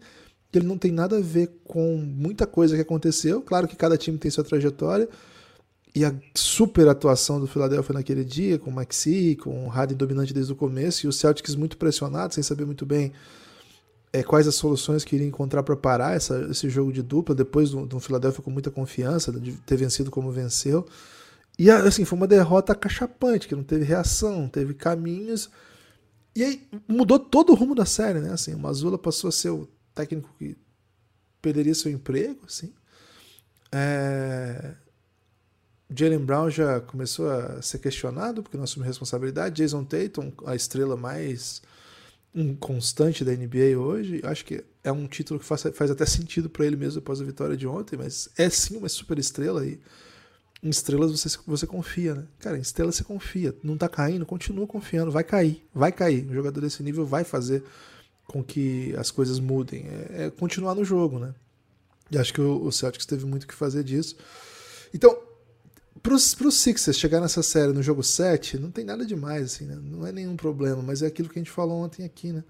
ele 0.54 0.66
não 0.66 0.78
tem 0.78 0.92
nada 0.92 1.18
a 1.18 1.22
ver 1.22 1.52
com 1.64 1.98
muita 1.98 2.48
coisa 2.48 2.76
que 2.76 2.82
aconteceu. 2.82 3.42
Claro 3.42 3.68
que 3.68 3.76
cada 3.76 3.98
time 3.98 4.18
tem 4.18 4.32
sua 4.32 4.44
trajetória. 4.44 5.08
E 5.96 6.06
a 6.06 6.14
super 6.36 6.88
atuação 6.88 7.40
do 7.40 7.48
Philadelphia 7.48 7.94
naquele 7.94 8.24
dia, 8.24 8.60
com 8.60 8.70
o 8.70 8.74
Maxi, 8.74 9.36
com 9.36 9.66
o 9.66 9.70
Harden 9.70 9.98
dominante 9.98 10.34
desde 10.34 10.54
o 10.54 10.56
começo, 10.56 11.06
e 11.06 11.10
o 11.10 11.12
Celtics 11.12 11.56
muito 11.56 11.78
pressionado, 11.78 12.34
sem 12.34 12.44
saber 12.44 12.66
muito 12.66 12.86
bem 12.86 13.12
é, 14.14 14.24
quais 14.24 14.48
as 14.48 14.56
soluções 14.56 15.04
que 15.04 15.16
iria 15.16 15.28
encontrar 15.28 15.64
para 15.64 15.76
parar 15.76 16.16
essa, 16.16 16.48
esse 16.50 16.70
jogo 16.70 16.92
de 16.92 17.02
dupla, 17.02 17.34
depois 17.34 17.72
do, 17.72 17.86
do 17.86 18.00
Philadelphia 18.00 18.44
com 18.44 18.52
muita 18.52 18.70
confiança, 18.70 19.32
de 19.32 19.54
ter 19.54 19.78
vencido 19.78 20.12
como 20.12 20.32
venceu. 20.32 20.86
E 21.58 21.70
assim, 21.70 22.06
foi 22.06 22.18
uma 22.18 22.28
derrota 22.28 22.74
cachapante, 22.74 23.48
que 23.48 23.56
não 23.56 23.64
teve 23.64 23.84
reação, 23.84 24.42
não 24.42 24.48
teve 24.48 24.74
caminhos. 24.74 25.50
E 26.36 26.44
aí 26.44 26.68
mudou 26.88 27.20
todo 27.20 27.52
o 27.52 27.56
rumo 27.56 27.76
da 27.76 27.86
série, 27.86 28.20
né? 28.20 28.32
Assim, 28.32 28.54
o 28.54 28.60
Mazula 28.60 28.98
passou 28.98 29.28
a 29.28 29.32
ser 29.32 29.50
o 29.50 29.68
técnico 30.00 30.34
que 30.38 30.56
perderia 31.42 31.76
seu 31.76 31.92
emprego, 31.92 32.40
assim. 32.46 32.74
É... 33.72 34.74
Jalen 35.94 36.20
Brown 36.20 36.50
já 36.50 36.80
começou 36.80 37.30
a 37.30 37.62
ser 37.62 37.80
questionado 37.80 38.44
porque 38.44 38.58
não 38.58 38.64
assumiu 38.64 38.88
responsabilidade. 38.88 39.56
Jason 39.56 39.84
Tatum, 39.84 40.32
a 40.46 40.56
estrela 40.56 40.96
mais 40.96 41.62
inconstante 42.34 43.26
da 43.26 43.32
NBA 43.32 43.78
hoje, 43.78 44.22
acho 44.24 44.46
que 44.46 44.64
é 44.84 44.92
um 44.92 45.08
título 45.08 45.40
que 45.40 45.46
faz, 45.46 45.64
faz 45.74 45.90
até 45.90 46.06
sentido 46.06 46.48
para 46.48 46.66
ele 46.66 46.76
mesmo 46.76 47.02
depois 47.02 47.20
da 47.20 47.26
vitória 47.26 47.58
de 47.58 47.66
ontem, 47.66 47.98
mas 47.98 48.30
é 48.38 48.48
sim 48.50 48.78
uma 48.78 48.88
super 48.88 49.18
estrela 49.18 49.66
e 49.66 49.80
em 50.62 50.70
estrelas 50.70 51.12
você, 51.12 51.38
você 51.48 51.66
confia, 51.66 52.14
né? 52.14 52.28
Cara, 52.40 52.58
em 52.58 52.62
estrelas 52.62 52.96
você 52.96 53.04
confia. 53.04 53.56
Não 53.64 53.78
tá 53.78 53.90
caindo, 53.90 54.26
continua 54.26 54.68
confiando, 54.68 55.12
vai 55.12 55.24
cair, 55.24 55.66
vai 55.74 55.92
cair. 55.92 56.30
Um 56.30 56.34
jogador 56.34 56.62
desse 56.62 56.84
nível 56.84 57.06
vai 57.06 57.24
fazer 57.24 57.64
com 58.30 58.44
que 58.44 58.96
as 58.96 59.10
coisas 59.10 59.40
mudem. 59.40 59.88
É, 59.88 60.26
é 60.26 60.30
continuar 60.30 60.76
no 60.76 60.86
jogo, 60.86 61.20
né? 61.20 61.34
E 62.12 62.18
acho 62.18 62.34
que 62.34 62.40
o, 62.40 62.72
Celtics 62.72 63.06
teve 63.06 63.26
muito 63.26 63.48
que 63.48 63.54
fazer 63.54 63.84
disso. 63.84 64.16
Então, 64.94 65.18
para 66.02 66.14
os 66.14 66.56
Sixers 66.56 66.98
chegar 66.98 67.20
nessa 67.20 67.44
série 67.44 67.74
no 67.74 67.84
jogo 67.84 68.04
7, 68.04 68.58
não 68.58 68.72
tem 68.72 68.86
nada 68.86 69.06
demais, 69.06 69.46
assim, 69.46 69.66
né? 69.66 69.78
Não 69.82 70.06
é 70.06 70.12
nenhum 70.12 70.36
problema, 70.36 70.82
mas 70.82 71.02
é 71.02 71.08
aquilo 71.08 71.28
que 71.28 71.38
a 71.38 71.42
gente 71.42 71.52
falou 71.52 71.84
ontem 71.84 72.06
aqui, 72.06 72.32
né? 72.32 72.44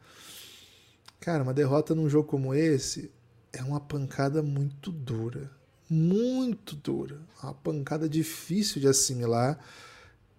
Cara, 1.20 1.44
uma 1.44 1.54
derrota 1.54 1.96
num 1.96 2.10
jogo 2.10 2.28
como 2.28 2.54
esse 2.54 3.12
é 3.52 3.64
uma 3.64 3.80
pancada 3.80 4.42
muito 4.42 4.92
dura. 4.92 5.50
Muito 5.90 6.76
dura. 6.76 7.20
Uma 7.42 7.54
pancada 7.54 8.08
difícil 8.08 8.80
de 8.80 8.88
assimilar. 8.88 9.60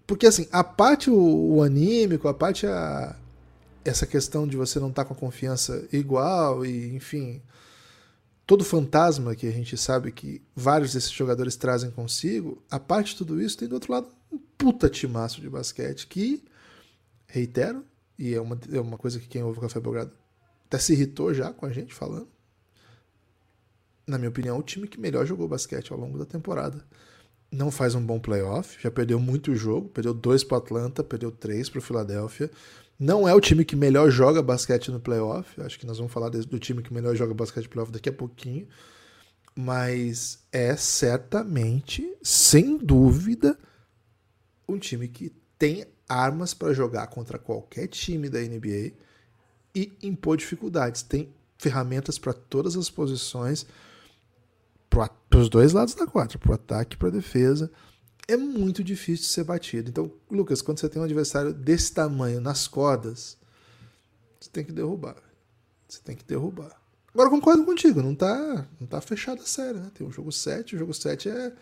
Porque, 0.06 0.26
assim, 0.26 0.47
a 0.52 0.62
parte 0.62 1.11
o, 1.11 1.54
o 1.56 1.62
anímico, 1.62 2.28
a 2.28 2.35
parte 2.35 2.66
a, 2.66 3.16
essa 3.84 4.06
questão 4.06 4.46
de 4.46 4.56
você 4.56 4.78
não 4.78 4.90
estar 4.90 5.04
tá 5.04 5.08
com 5.08 5.14
a 5.14 5.16
confiança 5.16 5.87
igual 5.92 6.64
e, 6.64 6.94
enfim, 6.94 7.42
todo 8.46 8.64
fantasma 8.64 9.34
que 9.34 9.46
a 9.46 9.50
gente 9.50 9.76
sabe 9.76 10.12
que 10.12 10.42
vários 10.54 10.92
desses 10.92 11.10
jogadores 11.10 11.56
trazem 11.56 11.90
consigo, 11.90 12.62
a 12.70 12.78
parte 12.78 13.12
de 13.12 13.18
tudo 13.18 13.40
isso 13.40 13.56
tem 13.56 13.68
do 13.68 13.75
outro 13.75 13.92
lado 13.92 14.08
um 14.32 14.38
puta 14.58 14.88
timaço 14.88 15.40
de 15.40 15.49
basquete 15.49 16.06
que, 16.06 16.44
reitero, 17.26 17.84
e 18.18 18.34
é 18.34 18.40
uma, 18.40 18.58
é 18.70 18.80
uma 18.80 18.99
coisa 18.99 19.18
que 19.18 19.26
quem 19.28 19.42
ouve 19.42 19.58
o 19.58 19.62
Café 19.62 19.80
Belgrado 19.80 20.12
até 20.66 20.78
se 20.78 20.92
irritou 20.92 21.34
já 21.34 21.52
com 21.52 21.66
a 21.66 21.72
gente 21.72 21.92
falando. 21.92 22.28
Na 24.06 24.18
minha 24.18 24.28
opinião, 24.28 24.58
o 24.58 24.62
time 24.62 24.87
que 24.87 25.00
melhor 25.00 25.26
jogou 25.26 25.49
basquete 25.49 25.92
ao 25.92 25.99
longo 25.99 26.18
da 26.18 26.25
temporada. 26.25 26.84
Não 27.50 27.70
faz 27.72 27.96
um 27.96 28.04
bom 28.04 28.20
playoff, 28.20 28.80
já 28.80 28.90
perdeu 28.90 29.18
muito 29.18 29.54
jogo, 29.56 29.88
perdeu 29.88 30.14
dois 30.14 30.44
para 30.44 30.58
Atlanta, 30.58 31.02
perdeu 31.02 31.32
três 31.32 31.68
para 31.68 31.80
o 31.80 31.82
Philadelphia, 31.82 32.49
não 33.00 33.26
é 33.26 33.35
o 33.35 33.40
time 33.40 33.64
que 33.64 33.75
melhor 33.75 34.11
joga 34.11 34.42
basquete 34.42 34.90
no 34.90 35.00
playoff. 35.00 35.59
Acho 35.62 35.78
que 35.78 35.87
nós 35.87 35.97
vamos 35.97 36.12
falar 36.12 36.28
do 36.28 36.59
time 36.59 36.83
que 36.83 36.92
melhor 36.92 37.16
joga 37.16 37.33
basquete 37.33 37.64
no 37.64 37.71
playoff 37.71 37.90
daqui 37.90 38.11
a 38.11 38.12
pouquinho. 38.12 38.69
Mas 39.57 40.45
é 40.52 40.76
certamente, 40.76 42.14
sem 42.23 42.76
dúvida, 42.76 43.59
um 44.69 44.78
time 44.78 45.09
que 45.09 45.33
tem 45.59 45.87
armas 46.07 46.52
para 46.52 46.75
jogar 46.75 47.07
contra 47.07 47.38
qualquer 47.38 47.87
time 47.87 48.28
da 48.28 48.38
NBA 48.38 48.92
e 49.75 49.97
impor 50.02 50.37
dificuldades. 50.37 51.00
Tem 51.00 51.33
ferramentas 51.57 52.19
para 52.19 52.35
todas 52.35 52.76
as 52.76 52.90
posições, 52.90 53.64
para 54.90 55.11
os 55.38 55.49
dois 55.49 55.73
lados 55.73 55.95
da 55.95 56.07
quadra, 56.07 56.38
para 56.38 56.50
o 56.50 56.54
ataque 56.54 56.97
e 56.97 56.99
para 56.99 57.09
a 57.09 57.12
defesa 57.12 57.73
é 58.32 58.37
muito 58.37 58.82
difícil 58.84 59.26
de 59.26 59.32
ser 59.32 59.44
batido. 59.44 59.90
Então, 59.90 60.10
Lucas, 60.30 60.62
quando 60.62 60.78
você 60.78 60.88
tem 60.88 61.00
um 61.00 61.04
adversário 61.04 61.52
desse 61.52 61.92
tamanho 61.92 62.40
nas 62.40 62.68
cordas, 62.68 63.37
você 64.38 64.50
tem 64.50 64.64
que 64.64 64.72
derrubar. 64.72 65.16
Você 65.88 66.00
tem 66.02 66.16
que 66.16 66.25
derrubar. 66.25 66.80
Agora 67.12 67.28
concordo 67.28 67.64
contigo, 67.64 68.00
não 68.00 68.14
tá, 68.14 68.66
não 68.80 68.87
tá 68.87 69.00
fechada 69.00 69.42
a 69.42 69.46
série, 69.46 69.78
né? 69.78 69.90
Tem 69.92 70.06
o 70.06 70.12
jogo 70.12 70.30
7, 70.30 70.76
o 70.76 70.78
jogo 70.78 70.94
7 70.94 71.28
é 71.28 71.52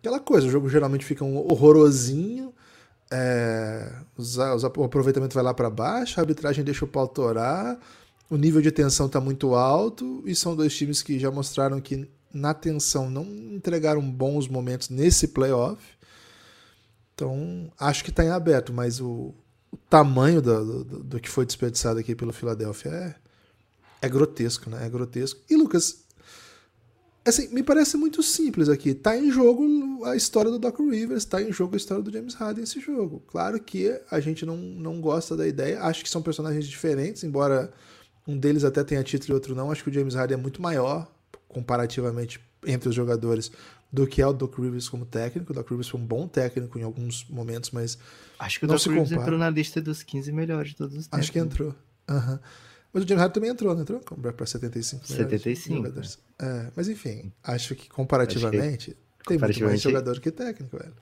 aquela 0.00 0.18
coisa, 0.18 0.46
o 0.46 0.50
jogo 0.50 0.68
geralmente 0.68 1.04
fica 1.04 1.24
um 1.24 1.36
horrorosinho, 1.36 2.52
é, 3.10 3.92
os, 4.16 4.36
os, 4.36 4.64
o 4.64 4.82
aproveitamento 4.82 5.34
vai 5.34 5.44
lá 5.44 5.54
para 5.54 5.70
baixo, 5.70 6.18
a 6.18 6.22
arbitragem 6.22 6.64
deixa 6.64 6.84
o 6.84 6.88
pau 6.88 7.06
torar, 7.06 7.78
o 8.28 8.36
nível 8.36 8.60
de 8.60 8.72
tensão 8.72 9.08
tá 9.08 9.20
muito 9.20 9.54
alto, 9.54 10.22
e 10.26 10.34
são 10.34 10.56
dois 10.56 10.76
times 10.76 11.00
que 11.00 11.16
já 11.16 11.30
mostraram 11.30 11.80
que 11.80 12.08
na 12.32 12.52
tensão 12.52 13.08
não 13.08 13.24
entregaram 13.24 14.02
bons 14.02 14.48
momentos 14.48 14.88
nesse 14.88 15.28
playoff. 15.28 15.80
Então, 17.18 17.68
acho 17.80 18.04
que 18.04 18.10
está 18.10 18.24
em 18.24 18.30
aberto, 18.30 18.72
mas 18.72 19.00
o, 19.00 19.34
o 19.72 19.76
tamanho 19.90 20.40
do, 20.40 20.84
do, 20.84 21.02
do, 21.02 21.20
que 21.20 21.28
foi 21.28 21.44
desperdiçado 21.44 21.98
aqui 21.98 22.14
pelo 22.14 22.32
Philadelphia 22.32 22.90
é, 22.90 23.14
é 24.02 24.08
grotesco, 24.08 24.70
né? 24.70 24.86
É 24.86 24.88
grotesco. 24.88 25.40
E, 25.50 25.56
Lucas, 25.56 26.04
assim, 27.26 27.48
me 27.48 27.64
parece 27.64 27.96
muito 27.96 28.22
simples 28.22 28.68
aqui. 28.68 28.94
Tá 28.94 29.18
em 29.18 29.32
jogo 29.32 30.04
a 30.04 30.14
história 30.14 30.48
do 30.48 30.60
Doc 30.60 30.78
Rivers, 30.78 31.24
tá 31.24 31.42
em 31.42 31.50
jogo 31.50 31.74
a 31.74 31.76
história 31.76 32.04
do 32.04 32.12
James 32.12 32.34
Harden 32.34 32.62
esse 32.62 32.78
jogo. 32.78 33.20
Claro 33.26 33.58
que 33.58 34.00
a 34.12 34.20
gente 34.20 34.46
não, 34.46 34.56
não 34.56 35.00
gosta 35.00 35.36
da 35.36 35.48
ideia, 35.48 35.82
acho 35.82 36.04
que 36.04 36.08
são 36.08 36.22
personagens 36.22 36.68
diferentes, 36.68 37.24
embora 37.24 37.72
um 38.28 38.38
deles 38.38 38.62
até 38.62 38.84
tenha 38.84 39.02
título 39.02 39.32
e 39.32 39.34
outro 39.34 39.56
não. 39.56 39.72
Acho 39.72 39.82
que 39.82 39.90
o 39.90 39.92
James 39.92 40.14
Harden 40.14 40.38
é 40.38 40.40
muito 40.40 40.62
maior 40.62 41.12
comparativamente 41.48 42.40
entre 42.64 42.88
os 42.88 42.94
jogadores 42.94 43.50
do 43.92 44.06
que 44.06 44.20
é 44.20 44.26
o 44.26 44.32
Doc 44.32 44.58
Rivers 44.58 44.88
como 44.88 45.04
técnico. 45.06 45.52
O 45.52 45.54
Doc 45.54 45.68
Rivers 45.68 45.88
foi 45.88 46.00
um 46.00 46.04
bom 46.04 46.28
técnico 46.28 46.78
em 46.78 46.82
alguns 46.82 47.26
momentos, 47.28 47.70
mas. 47.70 47.98
Acho 48.38 48.58
que 48.60 48.64
o 48.64 48.68
Doc 48.68 48.80
Rivers 48.80 49.08
compara. 49.08 49.22
entrou 49.22 49.38
na 49.38 49.50
lista 49.50 49.80
dos 49.80 50.02
15 50.02 50.32
melhores 50.32 50.70
de 50.70 50.76
todos 50.76 50.96
os 50.96 51.06
tempos. 51.06 51.18
Acho 51.18 51.32
que 51.32 51.38
entrou. 51.38 51.74
Uhum. 52.08 52.38
Mas 52.92 53.04
o 53.04 53.06
James 53.06 53.20
Harden 53.20 53.34
também 53.34 53.50
entrou, 53.50 53.74
não 53.74 53.82
entrou? 53.82 54.00
Para 54.00 54.46
75 54.46 55.06
75. 55.06 55.76
Jogadores. 55.76 56.18
É. 56.38 56.46
é, 56.46 56.72
mas 56.74 56.88
enfim, 56.88 57.32
acho 57.42 57.74
que 57.74 57.88
comparativamente. 57.88 58.90
Acho 58.90 58.96
que 59.18 59.28
tem 59.28 59.38
muito 59.38 59.64
mais 59.64 59.80
jogador 59.80 60.20
que 60.20 60.30
técnico, 60.30 60.76
velho. 60.76 60.94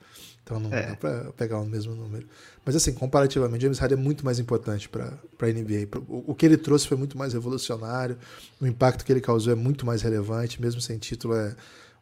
Então 0.43 0.59
não 0.59 0.73
é. 0.73 0.87
dá 0.87 0.95
pra 0.95 1.31
pegar 1.33 1.59
o 1.59 1.65
mesmo 1.65 1.93
número. 1.93 2.25
Mas 2.65 2.75
assim, 2.75 2.93
comparativamente, 2.93 3.61
James 3.61 3.79
Harden 3.79 3.97
é 3.97 4.01
muito 4.01 4.23
mais 4.23 4.39
importante 4.39 4.87
para 4.87 5.07
a 5.07 5.45
NBA. 5.45 5.87
O, 6.07 6.31
o 6.31 6.35
que 6.35 6.45
ele 6.45 6.57
trouxe 6.57 6.87
foi 6.87 6.97
muito 6.97 7.17
mais 7.17 7.33
revolucionário, 7.33 8.17
o 8.59 8.65
impacto 8.65 9.05
que 9.05 9.11
ele 9.11 9.21
causou 9.21 9.51
é 9.51 9.55
muito 9.55 9.85
mais 9.85 10.01
relevante, 10.01 10.61
mesmo 10.61 10.79
sem 10.79 10.97
título, 10.97 11.35
é 11.35 11.55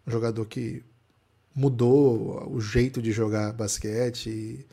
um 0.06 0.12
jogador 0.12 0.46
que 0.46 0.84
mudou 1.56 2.52
o 2.52 2.60
jeito 2.60 3.02
de 3.02 3.12
jogar 3.12 3.54
basquete. 3.54 4.66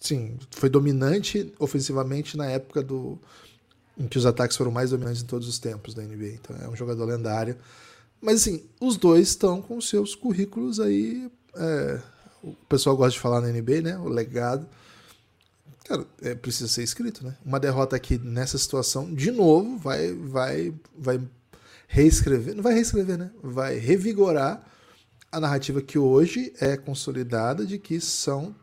Sim, 0.00 0.38
foi 0.50 0.68
dominante 0.68 1.52
ofensivamente 1.58 2.36
na 2.36 2.46
época 2.46 2.82
do 2.82 3.18
em 3.98 4.06
que 4.06 4.18
os 4.18 4.26
ataques 4.26 4.56
foram 4.56 4.70
mais 4.70 4.90
dominantes 4.90 5.22
em 5.22 5.26
todos 5.26 5.48
os 5.48 5.58
tempos 5.58 5.94
da 5.94 6.02
NBA. 6.02 6.34
Então 6.34 6.56
é 6.60 6.68
um 6.68 6.76
jogador 6.76 7.04
lendário. 7.06 7.56
Mas 8.20 8.42
assim, 8.42 8.64
os 8.80 8.96
dois 8.96 9.28
estão 9.28 9.62
com 9.62 9.80
seus 9.80 10.14
currículos 10.14 10.80
aí. 10.80 11.30
É, 11.54 12.00
o 12.42 12.52
pessoal 12.68 12.96
gosta 12.96 13.12
de 13.12 13.20
falar 13.20 13.40
na 13.40 13.48
NBA, 13.48 13.80
né? 13.80 13.98
O 13.98 14.08
legado. 14.08 14.66
Cara, 15.84 16.04
é, 16.20 16.34
precisa 16.34 16.68
ser 16.68 16.82
escrito, 16.82 17.24
né? 17.24 17.36
Uma 17.44 17.60
derrota 17.60 17.96
aqui 17.96 18.18
nessa 18.18 18.58
situação, 18.58 19.14
de 19.14 19.30
novo, 19.30 19.78
vai, 19.78 20.12
vai, 20.12 20.74
vai 20.98 21.20
reescrever. 21.86 22.54
Não 22.54 22.62
vai 22.62 22.74
reescrever, 22.74 23.18
né? 23.18 23.30
Vai 23.42 23.78
revigorar 23.78 24.64
a 25.30 25.40
narrativa 25.40 25.82
que 25.82 25.98
hoje 25.98 26.52
é 26.60 26.76
consolidada 26.76 27.64
de 27.66 27.78
que 27.78 28.00
são. 28.00 28.54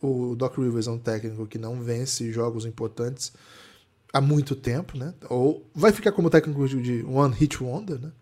O 0.00 0.34
Doc 0.34 0.56
Rivers 0.56 0.86
é 0.86 0.90
um 0.90 0.98
técnico 0.98 1.46
que 1.46 1.58
não 1.58 1.82
vence 1.82 2.32
jogos 2.32 2.64
importantes 2.64 3.32
há 4.12 4.20
muito 4.20 4.56
tempo, 4.56 4.96
né? 4.96 5.14
Ou 5.28 5.68
vai 5.74 5.92
ficar 5.92 6.12
como 6.12 6.30
técnico 6.30 6.66
de 6.68 7.04
One 7.04 7.34
Hit 7.34 7.62
Wonder, 7.62 7.98
né? 8.00 8.12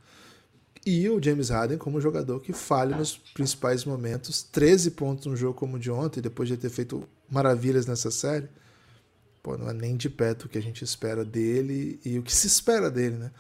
E 0.84 1.08
o 1.08 1.22
James 1.22 1.50
Harden 1.50 1.76
como 1.76 2.00
jogador 2.00 2.40
que 2.40 2.52
falha 2.52 2.96
nos 2.96 3.16
principais 3.16 3.84
momentos. 3.84 4.42
13 4.42 4.92
pontos 4.92 5.26
no 5.26 5.36
jogo 5.36 5.54
como 5.54 5.76
o 5.76 5.78
de 5.78 5.90
ontem, 5.90 6.20
depois 6.20 6.48
de 6.48 6.56
ter 6.56 6.70
feito 6.70 7.06
maravilhas 7.30 7.86
nessa 7.86 8.10
série. 8.10 8.48
Pô, 9.42 9.56
não 9.56 9.68
é 9.68 9.72
nem 9.72 9.96
de 9.96 10.08
perto 10.08 10.44
o 10.44 10.48
que 10.48 10.58
a 10.58 10.62
gente 10.62 10.82
espera 10.82 11.24
dele 11.24 12.00
e 12.04 12.18
o 12.18 12.22
que 12.22 12.34
se 12.34 12.46
espera 12.46 12.90
dele, 12.90 13.16
né? 13.16 13.30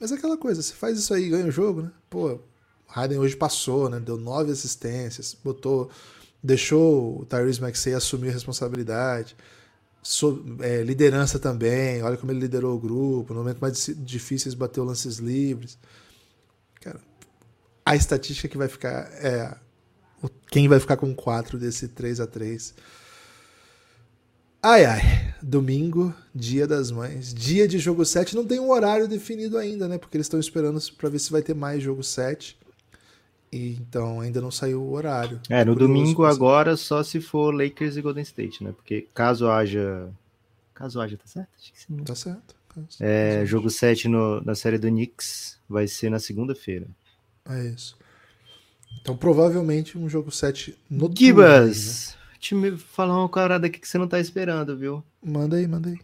Mas 0.00 0.10
é 0.10 0.14
aquela 0.14 0.38
coisa, 0.38 0.62
você 0.62 0.72
faz 0.72 0.98
isso 0.98 1.12
aí 1.12 1.28
ganha 1.28 1.46
o 1.46 1.50
jogo, 1.50 1.82
né? 1.82 1.92
Pô, 2.08 2.40
Harden 2.86 3.18
hoje 3.18 3.36
passou, 3.36 3.90
né? 3.90 4.00
Deu 4.00 4.16
nove 4.16 4.50
assistências, 4.50 5.36
botou, 5.44 5.90
deixou 6.42 7.20
o 7.20 7.26
Tyrese 7.26 7.60
Maxey 7.60 7.92
assumir 7.92 8.30
a 8.30 8.32
responsabilidade, 8.32 9.36
so, 10.02 10.42
é, 10.60 10.82
liderança 10.82 11.38
também. 11.38 12.02
Olha 12.02 12.16
como 12.16 12.32
ele 12.32 12.40
liderou 12.40 12.74
o 12.74 12.80
grupo. 12.80 13.34
No 13.34 13.40
momento 13.40 13.58
mais 13.58 13.90
difíceis 13.98 14.54
bateu 14.54 14.84
lances 14.84 15.18
livres. 15.18 15.78
Cara, 16.80 17.00
a 17.84 17.94
estatística 17.94 18.48
que 18.48 18.56
vai 18.56 18.68
ficar 18.68 19.10
é 19.22 19.54
quem 20.50 20.68
vai 20.68 20.80
ficar 20.80 20.96
com 20.96 21.14
quatro 21.14 21.58
desse 21.58 21.88
3 21.88 22.20
a 22.20 22.26
3 22.26 22.74
Ai, 24.62 24.84
ai. 24.84 25.00
Domingo, 25.42 26.14
dia 26.34 26.66
das 26.66 26.90
mães. 26.90 27.32
Dia 27.32 27.66
de 27.66 27.78
jogo 27.78 28.04
7. 28.04 28.36
Não 28.36 28.44
tem 28.44 28.60
um 28.60 28.70
horário 28.70 29.08
definido 29.08 29.56
ainda, 29.56 29.88
né? 29.88 29.96
Porque 29.96 30.18
eles 30.18 30.26
estão 30.26 30.38
esperando 30.38 30.78
para 30.98 31.08
ver 31.08 31.18
se 31.18 31.32
vai 31.32 31.40
ter 31.40 31.54
mais 31.54 31.82
jogo 31.82 32.02
7. 32.02 32.58
E, 33.50 33.72
então 33.80 34.20
ainda 34.20 34.40
não 34.40 34.50
saiu 34.50 34.82
o 34.82 34.92
horário. 34.92 35.40
É, 35.48 35.64
no 35.64 35.74
domingo 35.74 36.24
agora 36.24 36.76
só 36.76 37.02
se 37.02 37.20
for 37.20 37.54
Lakers 37.54 37.96
e 37.96 38.02
Golden 38.02 38.22
State, 38.22 38.62
né? 38.62 38.72
Porque 38.72 39.08
caso 39.14 39.48
haja. 39.48 40.08
Caso 40.74 41.00
haja, 41.00 41.16
tá 41.16 41.26
certo? 41.26 41.48
Acho 41.58 41.72
que 41.72 41.80
sim. 41.80 41.96
Tá 42.04 42.14
certo. 42.14 42.54
É, 43.00 43.44
jogo 43.46 43.68
7 43.68 44.08
no, 44.08 44.40
na 44.42 44.54
série 44.54 44.78
do 44.78 44.88
Knicks 44.88 45.58
vai 45.68 45.88
ser 45.88 46.10
na 46.10 46.18
segunda-feira. 46.18 46.86
É 47.48 47.64
isso. 47.64 47.96
Então 49.00 49.16
provavelmente 49.16 49.96
um 49.96 50.08
jogo 50.08 50.30
7 50.30 50.78
no 50.88 51.10
Gibas! 51.12 52.14
Né? 52.14 52.19
Te 52.40 52.76
falar 52.76 53.18
uma 53.18 53.28
parada 53.28 53.66
aqui 53.66 53.78
que 53.78 53.86
você 53.86 53.98
não 53.98 54.08
tá 54.08 54.18
esperando, 54.18 54.76
viu? 54.76 55.04
Manda 55.22 55.56
aí, 55.56 55.68
manda 55.68 55.90
aí. 55.90 56.00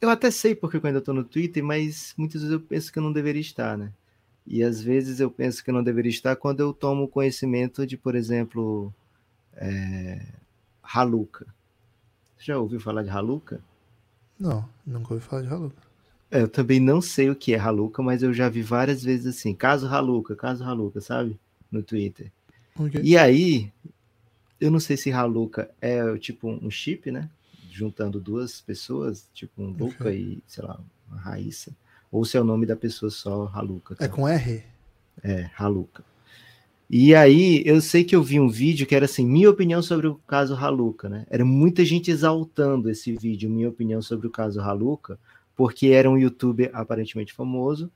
Eu 0.00 0.10
até 0.10 0.30
sei 0.30 0.54
porque 0.54 0.76
eu 0.76 0.82
ainda 0.84 1.00
tô 1.00 1.12
no 1.12 1.24
Twitter, 1.24 1.64
mas 1.64 2.14
muitas 2.16 2.42
vezes 2.42 2.52
eu 2.52 2.60
penso 2.60 2.92
que 2.92 2.98
eu 2.98 3.02
não 3.02 3.12
deveria 3.12 3.40
estar, 3.40 3.76
né? 3.76 3.92
E 4.46 4.62
às 4.62 4.82
vezes 4.82 5.20
eu 5.20 5.30
penso 5.30 5.64
que 5.64 5.70
eu 5.70 5.74
não 5.74 5.82
deveria 5.82 6.10
estar 6.10 6.36
quando 6.36 6.60
eu 6.60 6.72
tomo 6.72 7.08
conhecimento 7.08 7.86
de, 7.86 7.96
por 7.96 8.14
exemplo, 8.14 8.92
é... 9.54 10.24
Haluca. 10.82 11.46
Você 12.36 12.46
já 12.46 12.58
ouviu 12.58 12.80
falar 12.80 13.02
de 13.02 13.10
Haluca? 13.10 13.60
Não, 14.38 14.66
nunca 14.86 15.14
ouvi 15.14 15.24
falar 15.24 15.42
de 15.42 15.48
Haluca. 15.48 15.82
É, 16.30 16.42
eu 16.42 16.48
também 16.48 16.80
não 16.80 17.00
sei 17.00 17.28
o 17.28 17.36
que 17.36 17.54
é 17.54 17.58
Haluca, 17.58 18.02
mas 18.02 18.22
eu 18.22 18.32
já 18.32 18.48
vi 18.48 18.62
várias 18.62 19.02
vezes 19.02 19.26
assim, 19.26 19.54
caso 19.54 19.86
Haluca, 19.86 20.34
caso 20.36 20.64
Haluca, 20.64 21.00
sabe? 21.00 21.38
No 21.70 21.82
Twitter. 21.82 22.30
Okay. 22.78 23.02
E 23.02 23.16
aí, 23.16 23.70
eu 24.60 24.70
não 24.70 24.80
sei 24.80 24.96
se 24.96 25.10
Haluca 25.10 25.70
é 25.80 26.16
tipo 26.18 26.48
um 26.48 26.70
chip, 26.70 27.10
né? 27.10 27.30
Juntando 27.70 28.20
duas 28.20 28.60
pessoas, 28.60 29.28
tipo 29.32 29.62
um 29.62 29.70
Luca 29.70 30.04
okay. 30.04 30.18
e, 30.18 30.42
sei 30.46 30.64
lá, 30.64 30.78
uma 31.08 31.18
Raíssa. 31.18 31.72
Ou 32.12 32.24
se 32.24 32.36
é 32.36 32.40
o 32.40 32.44
nome 32.44 32.66
da 32.66 32.76
pessoa 32.76 33.10
só 33.10 33.50
Haluca. 33.54 33.94
Tá? 33.94 34.04
É 34.04 34.08
com 34.08 34.28
R? 34.28 34.62
É, 35.22 35.50
Haluca. 35.56 36.04
E 36.92 37.14
aí, 37.14 37.62
eu 37.64 37.80
sei 37.80 38.02
que 38.02 38.16
eu 38.16 38.22
vi 38.22 38.40
um 38.40 38.48
vídeo 38.48 38.84
que 38.84 38.96
era 38.96 39.04
assim, 39.04 39.24
minha 39.24 39.48
opinião 39.48 39.80
sobre 39.80 40.08
o 40.08 40.16
caso 40.26 40.56
Haluca, 40.56 41.08
né? 41.08 41.24
Era 41.30 41.44
muita 41.44 41.84
gente 41.84 42.10
exaltando 42.10 42.90
esse 42.90 43.16
vídeo, 43.16 43.48
minha 43.48 43.68
opinião 43.68 44.02
sobre 44.02 44.26
o 44.26 44.30
caso 44.30 44.60
Haluca, 44.60 45.16
porque 45.54 45.88
era 45.88 46.10
um 46.10 46.18
youtuber 46.18 46.68
aparentemente 46.74 47.32
famoso, 47.32 47.92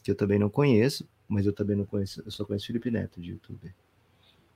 que 0.00 0.12
eu 0.12 0.14
também 0.14 0.38
não 0.38 0.48
conheço, 0.48 1.08
mas 1.28 1.44
eu 1.44 1.52
também 1.52 1.76
não 1.76 1.84
conheço, 1.84 2.22
eu 2.24 2.30
só 2.30 2.44
conheço 2.44 2.68
Felipe 2.68 2.88
Neto 2.88 3.20
de 3.20 3.32
youtuber. 3.32 3.74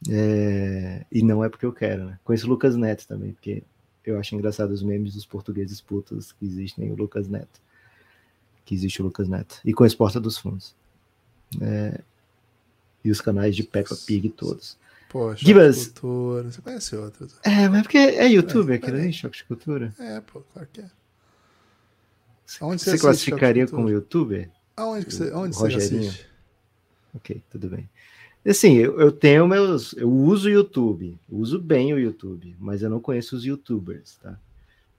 É, 0.09 1.05
e 1.11 1.23
não 1.23 1.45
é 1.45 1.49
porque 1.49 1.67
eu 1.67 1.73
quero, 1.73 2.05
né? 2.05 2.19
Conheço 2.25 2.47
o 2.47 2.49
Lucas 2.49 2.77
Neto 2.77 3.07
também, 3.07 3.33
porque 3.33 3.63
eu 4.05 4.19
acho 4.19 4.35
engraçado 4.35 4.71
os 4.71 4.83
memes 4.83 5.15
dos 5.15 5.27
portugueses 5.27 5.81
putos 5.81 6.33
que 6.33 6.45
existem 6.45 6.91
o 6.91 6.97
Lucas 6.97 7.29
Neto. 7.29 7.61
Que 8.65 8.75
existe 8.75 9.03
o 9.03 9.05
Lucas 9.05 9.29
Neto. 9.29 9.61
E 9.65 9.73
conheço 9.73 9.97
Porta 9.97 10.21
dos 10.21 10.39
Fundos. 10.39 10.75
É, 11.61 12.01
e 13.05 13.11
os 13.11 13.21
canais 13.21 13.57
de 13.57 13.63
Peppa 13.63 13.97
Pig 14.07 14.31
todos. 14.31 14.79
Poxa, 15.11 15.45
Gibas. 15.45 15.89
Cultura. 15.89 16.51
Você 16.51 16.63
conhece 16.63 16.97
outros? 16.97 17.35
É, 17.43 17.69
mas 17.69 17.83
porque 17.83 17.99
é 17.99 18.29
youtuber 18.29 18.75
é, 18.75 18.79
aquilo 18.79 18.97
ali, 18.97 19.13
Choque 19.13 19.39
de 19.39 19.45
Cultura? 19.45 19.93
É, 19.99 20.21
pô, 20.21 20.41
claro 20.53 20.69
que 20.73 20.83
é. 20.83 20.91
Aonde 22.61 22.83
você, 22.83 22.93
você 22.93 22.99
classificaria 22.99 23.67
como 23.67 23.91
youtuber? 23.91 24.51
Aonde, 24.77 25.07
que 25.07 25.15
você, 25.15 25.31
aonde 25.31 25.57
você 25.57 25.75
assiste? 25.75 26.27
Ok, 27.15 27.43
tudo 27.51 27.69
bem. 27.69 27.89
Assim, 28.47 28.77
eu, 28.77 28.99
eu, 28.99 29.13
tenho 29.13 29.47
meus. 29.47 29.93
Eu 29.93 30.11
uso 30.11 30.49
o 30.49 30.53
YouTube, 30.53 31.19
uso 31.29 31.61
bem 31.61 31.93
o 31.93 31.99
YouTube, 31.99 32.57
mas 32.59 32.83
eu 32.83 32.89
não 32.89 33.01
conheço 33.01 33.37
os 33.37 33.45
YouTubers, 33.45 34.17
tá? 34.17 34.39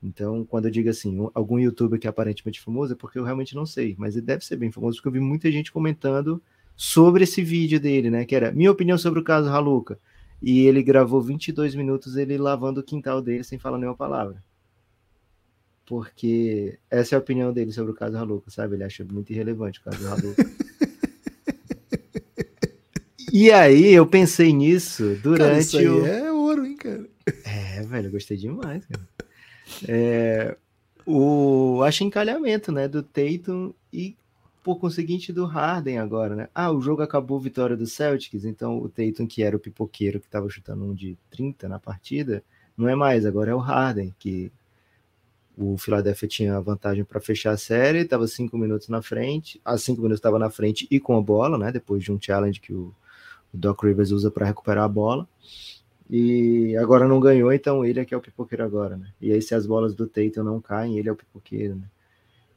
Então, 0.02 0.46
quando 0.46 0.66
eu 0.66 0.72
digo 0.72 0.90
assim, 0.90 1.20
um, 1.20 1.30
algum 1.34 1.60
YouTuber 1.60 2.00
que 2.00 2.08
é 2.08 2.10
aparentemente 2.10 2.62
famoso, 2.62 2.94
é 2.94 2.96
porque 2.96 3.20
eu 3.20 3.24
realmente 3.24 3.56
não 3.56 3.66
sei, 3.66 3.96
mas 3.98 4.16
ele 4.16 4.26
deve 4.26 4.46
ser 4.46 4.58
bem 4.58 4.72
famoso, 4.72 4.98
porque 4.98 5.08
eu 5.08 5.14
vi 5.14 5.20
muita 5.20 5.52
gente 5.52 5.72
comentando 5.72 6.42
sobre 6.76 7.24
esse 7.24 7.44
vídeo 7.44 7.80
dele, 7.80 8.10
né? 8.10 8.26
Que 8.26 8.36
era 8.36 8.52
minha 8.52 8.72
opinião 8.72 8.98
sobre 8.98 9.20
o 9.20 9.24
caso 9.24 9.50
Haluca. 9.50 10.00
E 10.42 10.62
ele 10.62 10.82
gravou 10.82 11.22
22 11.22 11.76
minutos 11.76 12.16
ele 12.16 12.38
lavando 12.38 12.80
o 12.80 12.84
quintal 12.84 13.22
dele 13.22 13.44
sem 13.44 13.60
falar 13.60 13.78
nenhuma 13.78 13.96
palavra. 13.96 14.44
Porque 15.86 16.80
essa 16.90 17.16
é 17.16 17.18
a 17.18 17.20
opinião 17.20 17.54
dele 17.54 17.72
sobre 17.72 17.92
o 17.92 17.96
caso 17.96 18.18
Haluca, 18.18 18.50
sabe? 18.50 18.76
Ele 18.76 18.84
acha 18.84 19.04
muito 19.04 19.32
irrelevante 19.32 19.80
o 19.80 19.84
caso 19.84 20.08
Haluca. 20.08 20.44
E 23.32 23.50
aí 23.52 23.94
eu 23.94 24.06
pensei 24.06 24.52
nisso 24.52 25.18
durante 25.24 25.48
cara, 25.48 25.60
isso 25.60 25.78
aí 25.78 25.88
o. 25.88 26.06
É 26.06 26.32
ouro, 26.32 26.66
hein, 26.66 26.76
cara? 26.76 27.08
É, 27.46 27.82
velho, 27.82 28.08
eu 28.08 28.12
gostei 28.12 28.36
demais, 28.36 28.86
cara. 28.86 29.08
É, 29.88 30.58
o 31.06 31.82
achincalhamento, 31.84 32.72
né, 32.72 32.88
do 32.88 33.02
Tatum 33.02 33.74
e 33.92 34.16
por 34.64 34.78
conseguinte 34.78 35.32
do 35.34 35.46
Harden 35.46 35.98
agora, 35.98 36.36
né? 36.36 36.50
Ah, 36.54 36.72
o 36.72 36.82
jogo 36.82 37.02
acabou 37.02 37.40
vitória 37.40 37.76
do 37.76 37.88
Celtics, 37.88 38.46
então 38.46 38.80
o 38.80 38.90
Tatum, 38.90 39.26
que 39.26 39.42
era 39.42 39.56
o 39.56 39.60
pipoqueiro 39.60 40.20
que 40.20 40.28
estava 40.28 40.50
chutando 40.50 40.84
um 40.84 40.94
de 40.94 41.18
30 41.32 41.68
na 41.68 41.80
partida, 41.80 42.44
não 42.78 42.88
é 42.88 42.96
mais, 42.96 43.26
agora 43.26 43.52
é 43.52 43.56
o 43.56 43.60
Harden, 43.60 44.14
que 44.20 44.52
o 45.58 45.78
Philadelphia 45.78 46.28
tinha 46.28 46.58
a 46.58 46.60
vantagem 46.60 47.04
para 47.04 47.20
fechar 47.20 47.52
a 47.52 47.58
série, 47.58 48.00
estava 48.00 48.28
cinco 48.28 48.58
minutos 48.58 48.88
na 48.90 49.02
frente, 49.02 49.60
a 49.64 49.78
cinco 49.78 50.02
minutos 50.02 50.20
estava 50.20 50.38
na 50.38 50.50
frente 50.50 50.88
e 50.92 51.00
com 51.00 51.18
a 51.18 51.22
bola, 51.22 51.58
né? 51.58 51.72
Depois 51.72 52.04
de 52.04 52.12
um 52.12 52.20
challenge 52.22 52.60
que 52.60 52.74
o 52.74 52.94
o 53.54 53.58
Doc 53.58 53.84
Rivers 53.84 54.12
usa 54.12 54.32
para 54.32 54.46
recuperar 54.46 54.84
a 54.84 54.88
bola. 54.88 55.28
E 56.10 56.76
agora 56.76 57.08
não 57.08 57.22
ganhou, 57.22 57.54
então 57.54 57.86
ele 57.86 58.02
é 58.02 58.06
que 58.06 58.14
é 58.14 58.18
o 58.18 58.22
pipoqueiro 58.22 58.64
agora, 58.66 58.98
né? 58.98 59.08
E 59.22 59.32
aí 59.32 59.42
se 59.42 59.56
as 59.56 59.66
bolas 59.66 59.96
do 59.96 60.06
Tatum 60.06 60.44
não 60.44 60.60
caem, 60.60 60.98
ele 60.98 61.08
é 61.08 61.12
o 61.12 61.16
pipoqueiro, 61.16 61.76
né? 61.76 61.84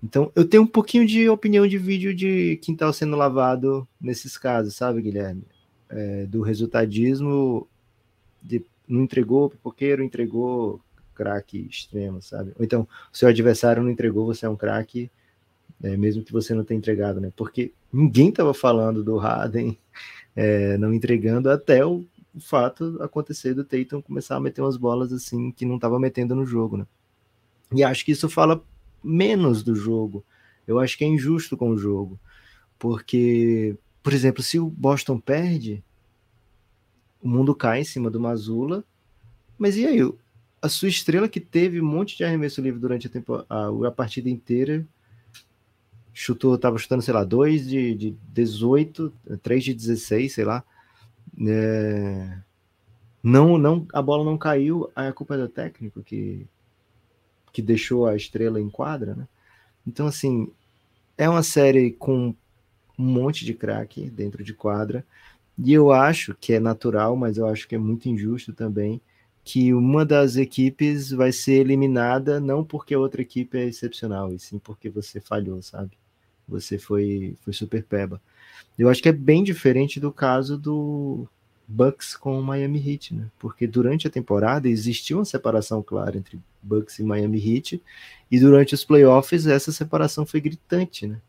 Então 0.02 0.30
eu 0.34 0.44
tenho 0.44 0.64
um 0.64 0.66
pouquinho 0.66 1.06
de 1.06 1.28
opinião 1.28 1.66
de 1.66 1.78
vídeo 1.78 2.12
de 2.14 2.56
quintal 2.56 2.92
sendo 2.92 3.16
lavado 3.16 3.86
nesses 4.00 4.36
casos, 4.36 4.74
sabe, 4.74 5.00
Guilherme? 5.00 5.44
É, 5.88 6.26
do 6.26 6.42
resultadismo 6.42 7.68
de 8.42 8.64
não 8.88 9.02
entregou 9.02 9.48
pipoqueiro, 9.50 10.02
entregou 10.02 10.80
craque 11.14 11.66
extremo, 11.70 12.20
sabe? 12.20 12.52
Ou 12.58 12.64
então, 12.64 12.88
o 13.12 13.16
seu 13.16 13.28
adversário 13.28 13.82
não 13.82 13.90
entregou, 13.90 14.26
você 14.26 14.44
é 14.44 14.48
um 14.48 14.56
craque, 14.56 15.10
é, 15.82 15.96
mesmo 15.96 16.24
que 16.24 16.32
você 16.32 16.52
não 16.54 16.64
tenha 16.64 16.78
entregado, 16.78 17.20
né? 17.20 17.32
Porque 17.36 17.72
ninguém 17.92 18.32
tava 18.32 18.52
falando 18.52 19.02
do 19.02 19.16
Harden 19.16 19.78
é, 20.36 20.76
não 20.78 20.92
entregando 20.92 21.50
até 21.50 21.84
o, 21.84 22.04
o, 22.34 22.40
fato 22.40 23.00
acontecer 23.00 23.54
do 23.54 23.64
Tatum 23.64 24.02
começar 24.02 24.36
a 24.36 24.40
meter 24.40 24.60
umas 24.60 24.76
bolas 24.76 25.12
assim 25.12 25.50
que 25.52 25.64
não 25.64 25.76
estava 25.76 25.98
metendo 25.98 26.34
no 26.34 26.44
jogo, 26.44 26.76
né? 26.76 26.86
E 27.72 27.82
acho 27.82 28.04
que 28.04 28.12
isso 28.12 28.28
fala 28.28 28.62
menos 29.02 29.62
do 29.62 29.74
jogo. 29.74 30.24
Eu 30.66 30.78
acho 30.78 30.96
que 30.96 31.04
é 31.04 31.08
injusto 31.08 31.56
com 31.56 31.70
o 31.70 31.78
jogo, 31.78 32.18
porque, 32.78 33.76
por 34.02 34.12
exemplo, 34.12 34.42
se 34.42 34.58
o 34.58 34.68
Boston 34.68 35.20
perde, 35.20 35.84
o 37.22 37.28
mundo 37.28 37.54
cai 37.54 37.80
em 37.80 37.84
cima 37.84 38.10
do 38.10 38.20
Mazula, 38.20 38.84
mas 39.58 39.76
e 39.76 39.86
aí? 39.86 40.00
A 40.60 40.68
sua 40.68 40.88
estrela 40.88 41.28
que 41.28 41.40
teve 41.40 41.80
um 41.80 41.84
monte 41.84 42.16
de 42.16 42.24
arremesso 42.24 42.60
livre 42.62 42.80
durante 42.80 43.06
a, 43.06 43.10
tempo, 43.10 43.44
a, 43.48 43.68
a 43.86 43.90
partida 43.90 44.30
inteira 44.30 44.86
chutou, 46.14 46.56
tava 46.56 46.78
chutando, 46.78 47.02
sei 47.02 47.12
lá, 47.12 47.24
2 47.24 47.68
de, 47.68 47.94
de 47.94 48.10
18, 48.32 49.12
3 49.42 49.64
de 49.64 49.74
16, 49.74 50.32
sei 50.32 50.44
lá. 50.44 50.64
É... 51.46 52.38
Não, 53.22 53.58
não, 53.58 53.86
a 53.92 54.00
bola 54.00 54.24
não 54.24 54.38
caiu, 54.38 54.90
a 54.94 55.12
culpa 55.12 55.34
é 55.34 55.38
do 55.38 55.48
técnico 55.48 56.02
que, 56.02 56.46
que 57.52 57.60
deixou 57.62 58.06
a 58.06 58.14
estrela 58.14 58.60
em 58.60 58.70
quadra, 58.70 59.14
né? 59.14 59.26
Então, 59.86 60.06
assim, 60.06 60.50
é 61.18 61.28
uma 61.28 61.42
série 61.42 61.90
com 61.92 62.34
um 62.98 63.04
monte 63.04 63.44
de 63.44 63.54
craque 63.54 64.08
dentro 64.10 64.44
de 64.44 64.54
quadra, 64.54 65.04
e 65.58 65.72
eu 65.72 65.92
acho 65.92 66.34
que 66.34 66.52
é 66.52 66.60
natural, 66.60 67.16
mas 67.16 67.38
eu 67.38 67.46
acho 67.46 67.66
que 67.66 67.74
é 67.74 67.78
muito 67.78 68.08
injusto 68.08 68.52
também, 68.52 69.00
que 69.42 69.74
uma 69.74 70.04
das 70.04 70.36
equipes 70.36 71.10
vai 71.10 71.32
ser 71.32 71.54
eliminada 71.54 72.40
não 72.40 72.64
porque 72.64 72.94
a 72.94 72.98
outra 72.98 73.22
equipe 73.22 73.58
é 73.58 73.64
excepcional, 73.64 74.32
e 74.32 74.38
sim 74.38 74.58
porque 74.58 74.88
você 74.90 75.20
falhou, 75.20 75.62
sabe? 75.62 75.92
Você 76.48 76.78
foi, 76.78 77.36
foi 77.42 77.52
super 77.52 77.82
peba. 77.82 78.20
Eu 78.78 78.88
acho 78.88 79.02
que 79.02 79.08
é 79.08 79.12
bem 79.12 79.42
diferente 79.42 80.00
do 80.00 80.12
caso 80.12 80.58
do 80.58 81.28
Bucks 81.66 82.16
com 82.16 82.38
o 82.38 82.42
Miami 82.42 82.78
Heat, 82.78 83.14
né? 83.14 83.30
Porque 83.38 83.66
durante 83.66 84.06
a 84.06 84.10
temporada 84.10 84.68
existiu 84.68 85.18
uma 85.18 85.24
separação 85.24 85.82
clara 85.82 86.16
entre 86.18 86.38
Bucks 86.62 86.98
e 86.98 87.04
Miami 87.04 87.38
Heat, 87.38 87.82
e 88.30 88.40
durante 88.40 88.74
os 88.74 88.84
playoffs 88.84 89.46
essa 89.46 89.72
separação 89.72 90.26
foi 90.26 90.40
gritante, 90.40 91.06
né? 91.06 91.20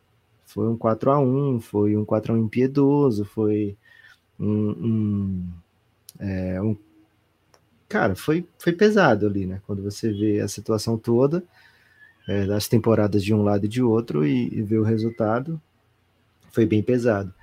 Foi 0.46 0.68
um 0.68 0.78
4 0.78 1.12
a 1.12 1.20
1 1.20 1.60
foi 1.60 1.96
um 1.98 2.06
4 2.06 2.34
a 2.34 2.36
1 2.38 2.46
impiedoso, 2.46 3.26
foi 3.26 3.78
um, 4.40 4.70
um, 4.70 5.50
é, 6.20 6.62
um 6.62 6.78
cara, 7.88 8.16
foi, 8.16 8.48
foi 8.58 8.74
pesado 8.74 9.28
ali, 9.28 9.46
né? 9.46 9.62
Quando 9.66 9.84
você 9.84 10.12
vê 10.12 10.40
a 10.42 10.48
situação 10.48 10.98
toda, 10.98 11.44
é, 12.28 12.46
das 12.46 12.68
temporadas 12.68 13.24
de 13.24 13.34
um 13.34 13.44
lado 13.44 13.66
e 13.66 13.70
de 13.70 13.82
outro, 13.82 14.26
e, 14.26 14.48
e 14.54 14.62
vê 14.62 14.78
o 14.78 14.84
resultado, 14.84 15.62
foi 16.52 16.66
bem 16.66 16.82
pesado. 16.82 17.34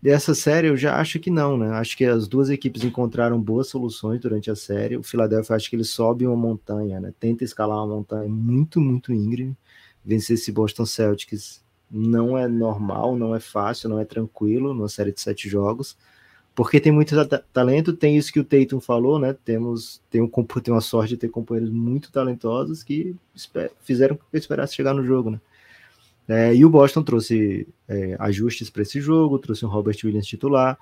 Dessa 0.00 0.34
série, 0.34 0.66
eu 0.66 0.76
já 0.76 0.96
acho 1.00 1.20
que 1.20 1.30
não, 1.30 1.56
né? 1.56 1.70
Acho 1.74 1.96
que 1.96 2.04
as 2.04 2.26
duas 2.26 2.50
equipes 2.50 2.82
encontraram 2.82 3.40
boas 3.40 3.68
soluções 3.68 4.20
durante 4.20 4.50
a 4.50 4.56
série. 4.56 4.96
O 4.96 5.02
Philadelphia, 5.02 5.54
acho 5.54 5.70
que 5.70 5.76
ele 5.76 5.84
sobe 5.84 6.26
uma 6.26 6.36
montanha, 6.36 6.98
né? 6.98 7.14
Tenta 7.20 7.44
escalar 7.44 7.78
uma 7.78 7.94
montanha 7.96 8.28
muito, 8.28 8.80
muito 8.80 9.12
íngreme. 9.12 9.56
Vencer 10.04 10.34
esse 10.34 10.50
Boston 10.50 10.84
Celtics 10.84 11.62
não 11.88 12.36
é 12.36 12.48
normal, 12.48 13.16
não 13.16 13.32
é 13.32 13.38
fácil, 13.38 13.88
não 13.88 14.00
é 14.00 14.04
tranquilo 14.04 14.74
numa 14.74 14.88
série 14.88 15.12
de 15.12 15.20
sete 15.20 15.48
jogos 15.48 15.96
porque 16.54 16.80
tem 16.80 16.92
muito 16.92 17.14
talento, 17.52 17.92
tem 17.94 18.16
isso 18.16 18.32
que 18.32 18.40
o 18.40 18.44
Tatum 18.44 18.80
falou, 18.80 19.18
né? 19.18 19.34
Temos 19.44 20.02
tem, 20.10 20.20
um, 20.20 20.28
tem 20.28 20.72
uma 20.74 20.80
sorte 20.80 21.10
de 21.10 21.16
ter 21.16 21.28
companheiros 21.28 21.72
muito 21.72 22.12
talentosos 22.12 22.82
que 22.82 23.16
fizeram 23.80 24.16
que 24.16 24.22
eu 24.32 24.38
esperasse 24.38 24.74
chegar 24.74 24.92
no 24.92 25.04
jogo, 25.04 25.30
né? 25.30 25.40
É, 26.28 26.54
e 26.54 26.64
o 26.64 26.70
Boston 26.70 27.02
trouxe 27.02 27.66
é, 27.88 28.16
ajustes 28.18 28.70
para 28.70 28.82
esse 28.82 29.00
jogo, 29.00 29.38
trouxe 29.38 29.64
um 29.64 29.68
Robert 29.68 29.96
Williams 30.04 30.26
titular, 30.26 30.78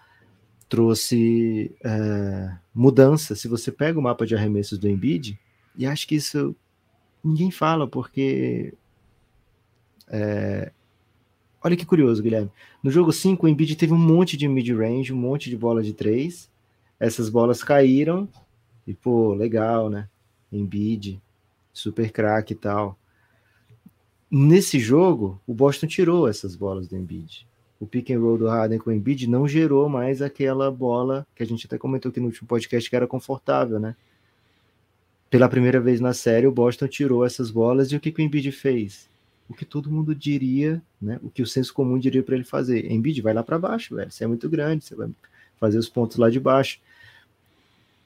trouxe 0.69 1.75
é, 1.83 2.53
mudança. 2.75 3.35
Se 3.35 3.49
você 3.49 3.73
pega 3.73 3.99
o 3.99 4.03
mapa 4.03 4.27
de 4.27 4.35
arremessos 4.35 4.79
do 4.79 4.89
Embiid, 4.89 5.39
e 5.77 5.87
acho 5.87 6.07
que 6.07 6.17
isso 6.17 6.55
ninguém 7.23 7.51
fala, 7.51 7.87
porque 7.87 8.75
é, 10.09 10.73
Olha 11.63 11.77
que 11.77 11.85
curioso, 11.85 12.23
Guilherme. 12.23 12.51
No 12.83 12.91
jogo 12.91 13.13
5, 13.13 13.45
o 13.45 13.49
Embiid 13.49 13.77
teve 13.77 13.93
um 13.93 13.99
monte 13.99 14.37
de 14.37 14.49
mid-range, 14.49 15.13
um 15.13 15.17
monte 15.17 15.51
de 15.51 15.57
bola 15.57 15.83
de 15.83 15.93
três. 15.93 16.51
Essas 16.99 17.29
bolas 17.29 17.63
caíram 17.63 18.29
e, 18.87 18.95
pô, 18.95 19.35
legal, 19.35 19.91
né? 19.91 20.09
Embiid, 20.51 21.21
super 21.73 22.11
craque 22.11 22.55
e 22.55 22.57
tal. 22.57 22.99
Nesse 24.31 24.79
jogo, 24.79 25.41
o 25.47 25.53
Boston 25.53 25.87
tirou 25.87 26.29
essas 26.29 26.57
bolas 26.57 26.89
do 26.89 26.97
Embiid. 26.97 27.47
O 27.79 27.87
pick 27.87 28.11
and 28.11 28.21
roll 28.21 28.39
do 28.39 28.47
Harden 28.47 28.79
com 28.79 28.91
o 28.91 28.93
Embiid 28.93 29.29
não 29.29 29.47
gerou 29.49 29.89
mais 29.89 30.23
aquela 30.23 30.71
bola 30.71 31.27
que 31.35 31.43
a 31.43 31.47
gente 31.47 31.67
até 31.67 31.77
comentou 31.77 32.11
aqui 32.11 32.21
no 32.21 32.27
último 32.27 32.47
podcast 32.47 32.89
que 32.89 32.97
era 32.97 33.07
confortável, 33.07 33.79
né? 33.79 33.97
Pela 35.29 35.49
primeira 35.49 35.81
vez 35.81 36.01
na 36.01 36.15
série, 36.15 36.47
o 36.47 36.53
Boston 36.53 36.89
tirou 36.89 37.25
essas 37.25 37.51
bolas 37.51 37.91
e 37.93 37.97
o 37.97 38.01
que, 38.01 38.11
que 38.13 38.23
o 38.23 38.25
Embiid 38.25 38.51
fez? 38.53 39.10
O 39.51 39.53
que 39.53 39.65
todo 39.65 39.91
mundo 39.91 40.15
diria, 40.15 40.81
né? 41.03 41.19
O 41.25 41.29
que 41.29 41.43
o 41.43 41.47
senso 41.47 41.75
comum 41.75 41.99
diria 41.99 42.23
para 42.23 42.37
ele 42.37 42.45
fazer. 42.45 42.89
Embiid, 42.89 43.21
vai 43.21 43.35
lá 43.35 43.43
para 43.43 43.59
baixo, 43.59 43.97
velho. 43.97 44.09
Você 44.09 44.23
é 44.23 44.27
muito 44.29 44.49
grande, 44.49 44.85
você 44.85 44.95
vai 44.95 45.11
fazer 45.59 45.77
os 45.77 45.89
pontos 45.89 46.19
lá 46.19 46.31
de 46.31 46.39
baixo. 46.39 46.79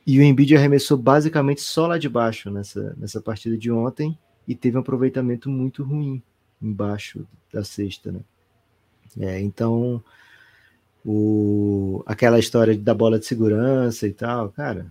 E 0.06 0.18
o 0.18 0.22
Embiid 0.22 0.56
arremessou 0.56 0.96
basicamente 0.96 1.60
só 1.60 1.86
lá 1.86 1.98
de 1.98 2.08
baixo 2.08 2.50
nessa, 2.50 2.94
nessa 2.96 3.20
partida 3.20 3.58
de 3.58 3.70
ontem 3.70 4.18
e 4.48 4.54
teve 4.54 4.78
um 4.78 4.80
aproveitamento 4.80 5.50
muito 5.50 5.84
ruim 5.84 6.22
embaixo 6.62 7.26
da 7.52 7.62
cesta, 7.62 8.10
né? 8.10 8.20
É, 9.20 9.38
então, 9.38 10.02
o, 11.04 12.02
aquela 12.06 12.38
história 12.38 12.74
da 12.76 12.94
bola 12.94 13.18
de 13.18 13.26
segurança 13.26 14.06
e 14.08 14.14
tal, 14.14 14.48
cara, 14.48 14.90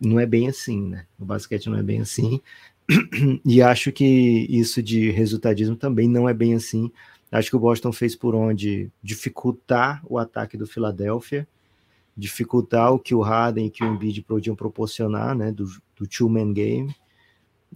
não 0.00 0.20
é 0.20 0.26
bem 0.26 0.46
assim, 0.46 0.80
né? 0.80 1.06
O 1.18 1.24
basquete 1.24 1.68
não 1.68 1.76
é 1.76 1.82
bem 1.82 2.00
assim. 2.00 2.40
e 3.44 3.62
acho 3.62 3.90
que 3.92 4.04
isso 4.48 4.82
de 4.82 5.10
resultadismo 5.10 5.76
também 5.76 6.08
não 6.08 6.28
é 6.28 6.34
bem 6.34 6.54
assim. 6.54 6.90
Acho 7.30 7.50
que 7.50 7.56
o 7.56 7.60
Boston 7.60 7.92
fez 7.92 8.14
por 8.14 8.34
onde 8.34 8.90
dificultar 9.02 10.02
o 10.04 10.18
ataque 10.18 10.56
do 10.56 10.66
Philadelphia, 10.66 11.48
dificultar 12.16 12.92
o 12.92 12.98
que 12.98 13.14
o 13.14 13.20
Harden 13.20 13.66
e 13.66 13.70
que 13.70 13.82
o 13.82 13.86
Embiid 13.86 14.22
podiam 14.22 14.54
proporcionar, 14.54 15.34
né, 15.34 15.50
do, 15.50 15.64
do 15.96 16.06
two-man 16.06 16.52
game. 16.52 16.94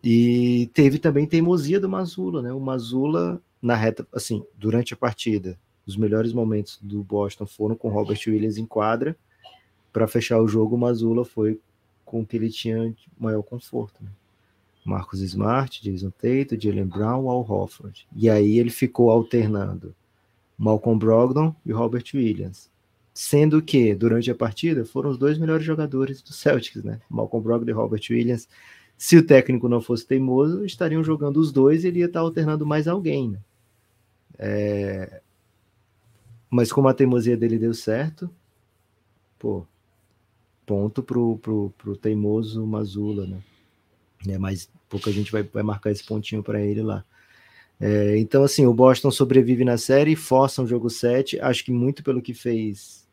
E 0.03 0.71
teve 0.73 0.99
também 0.99 1.27
teimosia 1.27 1.81
do 1.81 1.88
Mazula, 1.88 2.40
né? 2.40 2.53
O 2.53 2.61
Mazula 2.61 3.42
na 3.61 3.75
reta, 3.75 4.07
assim, 4.14 4.44
durante 4.57 4.94
a 4.94 4.97
partida, 4.97 5.59
os 5.85 5.97
melhores 5.97 6.33
momentos 6.33 6.79
do 6.81 7.03
Boston 7.03 7.47
foram 7.47 7.75
com 7.75 7.88
Robert 7.88 8.21
Williams 8.27 8.59
em 8.59 8.66
quadra. 8.66 9.16
Para 9.92 10.07
fechar 10.07 10.40
o 10.40 10.47
jogo, 10.47 10.77
o 10.77 10.79
Mazula 10.79 11.25
foi 11.25 11.59
com 12.05 12.21
o 12.21 12.27
que 12.27 12.37
ele 12.37 12.51
tinha 12.51 12.94
maior 13.18 13.42
conforto. 13.42 14.05
Né? 14.05 14.11
Marcos 14.85 15.21
Smart, 15.21 15.83
Jason 15.83 16.11
Tate, 16.11 16.59
Jalen 16.59 16.87
Brown, 16.87 17.29
Al 17.29 17.47
Hofford. 17.49 18.07
E 18.14 18.29
aí 18.29 18.59
ele 18.59 18.71
ficou 18.71 19.11
alternando 19.11 19.95
Malcolm 20.57 20.99
Brogdon 20.99 21.55
e 21.64 21.73
Robert 21.73 22.05
Williams. 22.14 22.71
Sendo 23.14 23.61
que, 23.61 23.95
durante 23.95 24.31
a 24.31 24.35
partida, 24.35 24.85
foram 24.85 25.11
os 25.11 25.19
dois 25.19 25.38
melhores 25.38 25.64
jogadores 25.64 26.23
do 26.23 26.33
Celtics, 26.33 26.85
né? 26.85 27.01
Malcolm 27.09 27.43
Brogdon 27.43 27.71
e 27.71 27.75
Robert 27.75 28.03
Williams. 28.11 28.49
Se 28.97 29.17
o 29.17 29.27
técnico 29.27 29.69
não 29.69 29.81
fosse 29.81 30.07
teimoso, 30.07 30.64
estariam 30.64 31.03
jogando 31.05 31.38
os 31.38 31.53
dois 31.53 31.85
e 31.85 31.88
ele 31.88 32.01
ia 32.01 32.07
estar 32.07 32.21
alternando 32.21 32.67
mais 32.67 32.88
alguém, 32.88 33.31
né? 33.31 33.38
É... 34.38 35.21
Mas 36.51 36.73
como 36.73 36.88
a 36.88 36.95
teimosia 36.95 37.37
dele 37.37 37.59
deu 37.59 37.75
certo, 37.75 38.31
pô, 39.38 39.67
ponto 40.64 41.03
pro, 41.03 41.38
pro, 41.38 41.75
pro 41.77 41.97
teimoso 41.97 42.67
Mazula, 42.67 43.27
né? 43.27 43.43
É, 44.26 44.38
mas 44.38 44.70
pouca 44.88 45.12
gente 45.12 45.31
vai, 45.31 45.42
vai 45.42 45.62
marcar 45.62 45.90
esse 45.90 46.04
pontinho 46.04 46.42
para 46.42 46.61
ele 46.61 46.83
lá. 46.83 47.04
É, 47.81 48.18
então, 48.18 48.42
assim, 48.42 48.66
o 48.66 48.74
Boston 48.74 49.11
sobrevive 49.11 49.64
na 49.64 49.78
série, 49.78 50.16
força 50.16 50.62
um 50.62 50.66
jogo 50.66 50.90
7, 50.90 51.40
acho 51.40 51.64
que 51.64 51.70
muito 51.70 52.02
pelo 52.02 52.20
que 52.20 52.35
fez 52.35 53.07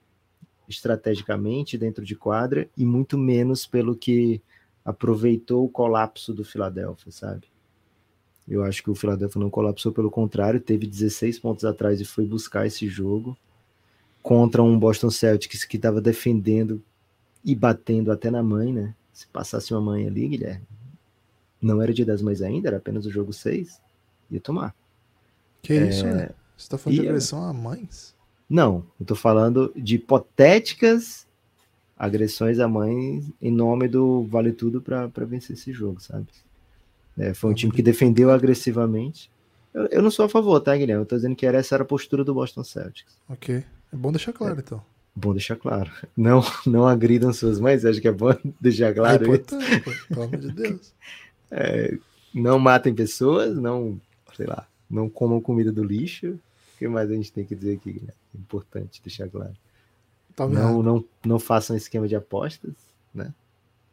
estrategicamente 0.68 1.78
dentro 1.78 2.04
de 2.04 2.16
quadra 2.16 2.68
e 2.76 2.86
muito 2.86 3.18
menos 3.18 3.68
pelo 3.68 3.96
que 3.96 4.42
aproveitou 4.84 5.64
o 5.64 5.70
colapso 5.70 6.34
do 6.34 6.44
Philadelphia, 6.44 7.12
sabe? 7.12 7.48
Eu 8.48 8.64
acho 8.64 8.84
que 8.84 8.90
o 8.92 8.96
Philadelphia 8.96 9.40
não 9.40 9.50
colapsou, 9.50 9.92
pelo 9.92 10.12
contrário, 10.12 10.60
teve 10.60 10.86
16 10.86 11.40
pontos 11.40 11.66
atrás 11.66 12.00
e 12.00 12.06
foi 12.06 12.26
buscar 12.26 12.66
esse 12.66 12.88
jogo 12.88 13.38
contra 14.22 14.62
um 14.62 14.78
Boston 14.78 15.10
Celtics 15.10 15.64
que 15.64 15.78
estava 15.78 16.00
defendendo 16.00 16.82
e 17.44 17.56
batendo 17.56 18.12
até 18.12 18.30
na 18.30 18.42
mãe, 18.44 18.72
né? 18.72 18.96
Se 19.14 19.28
passasse 19.28 19.74
uma 19.74 19.82
mãe 19.82 20.08
ali, 20.08 20.28
Guilherme, 20.28 20.66
não 21.66 21.82
era 21.82 21.94
dia 21.94 22.06
das 22.06 22.22
mães 22.22 22.42
ainda, 22.42 22.70
era 22.70 22.78
apenas 22.78 23.06
o 23.06 23.12
jogo 23.12 23.34
6, 23.34 23.82
ia 24.30 24.40
tomar. 24.40 24.76
Que 25.62 25.74
é, 25.74 25.90
isso, 25.90 26.06
né? 26.06 26.30
Você 26.56 26.70
tá 26.70 26.78
falando 26.78 27.02
de 27.02 27.08
agressão 27.08 27.44
a 27.44 27.52
mães? 27.52 28.16
Não, 28.48 28.86
eu 29.00 29.06
tô 29.06 29.16
falando 29.16 29.74
de 29.76 29.96
hipotéticas 29.96 31.26
agressões 31.98 32.60
a 32.60 32.68
mães 32.68 33.32
em 33.42 33.52
nome 33.52 33.88
do 33.88 34.24
vale 34.26 34.52
tudo 34.52 34.82
para 34.82 35.08
vencer 35.26 35.56
esse 35.56 35.74
jogo, 35.74 36.00
sabe? 36.00 36.28
É, 37.18 37.34
foi 37.34 37.50
um 37.50 37.54
time 37.54 37.72
que 37.72 37.82
defendeu 37.82 38.30
agressivamente. 38.30 39.32
Eu, 39.74 39.86
eu, 39.88 40.02
não 40.02 40.12
sou 40.12 40.26
a 40.26 40.30
favor, 40.30 40.60
tá, 40.60 40.76
Guilherme? 40.76 41.02
Eu 41.02 41.06
tô 41.06 41.16
dizendo 41.16 41.36
que 41.36 41.46
era, 41.46 41.58
essa 41.58 41.76
era 41.76 41.84
a 41.84 41.88
postura 41.88 42.24
do 42.24 42.34
Boston 42.34 42.64
Celtics. 42.64 43.18
Ok. 43.28 43.64
É 43.92 43.96
bom 43.96 44.12
deixar 44.12 44.34
claro, 44.34 44.58
é. 44.58 44.60
então. 44.60 44.84
Bom 45.16 45.32
deixar 45.32 45.56
claro. 45.56 45.90
Não, 46.16 46.44
não 46.68 46.86
agridam 46.86 47.32
suas 47.34 47.60
mães, 47.60 47.86
acho 47.86 48.02
que 48.02 48.08
é 48.08 48.12
bom 48.12 48.36
deixar 48.60 48.94
claro. 48.94 49.24
É 49.24 49.28
importante, 49.28 49.82
pelo 50.10 50.24
amor 50.24 50.38
de 50.38 50.52
Deus. 50.52 50.94
É, 51.52 51.98
não 52.34 52.60
matem 52.60 52.94
pessoas, 52.94 53.56
não, 53.56 54.00
sei 54.36 54.46
lá, 54.46 54.68
não 54.90 55.10
comam 55.10 55.42
comida 55.42 55.72
do 55.72 55.84
lixo. 55.84 56.32
O 56.32 56.78
que 56.78 56.88
mais 56.88 57.10
a 57.10 57.14
gente 57.14 57.32
tem 57.32 57.46
que 57.46 57.56
dizer 57.56 57.76
aqui? 57.76 58.02
Né? 58.06 58.14
É 58.34 58.38
importante 58.38 59.02
deixar 59.02 59.30
claro. 59.30 59.54
Tá 60.36 60.48
não, 60.48 60.84
não, 60.84 61.06
não 61.26 61.40
façam 61.40 61.78
esquema 61.78 62.08
de 62.08 62.16
apostas, 62.16 62.74
né? 63.14 63.34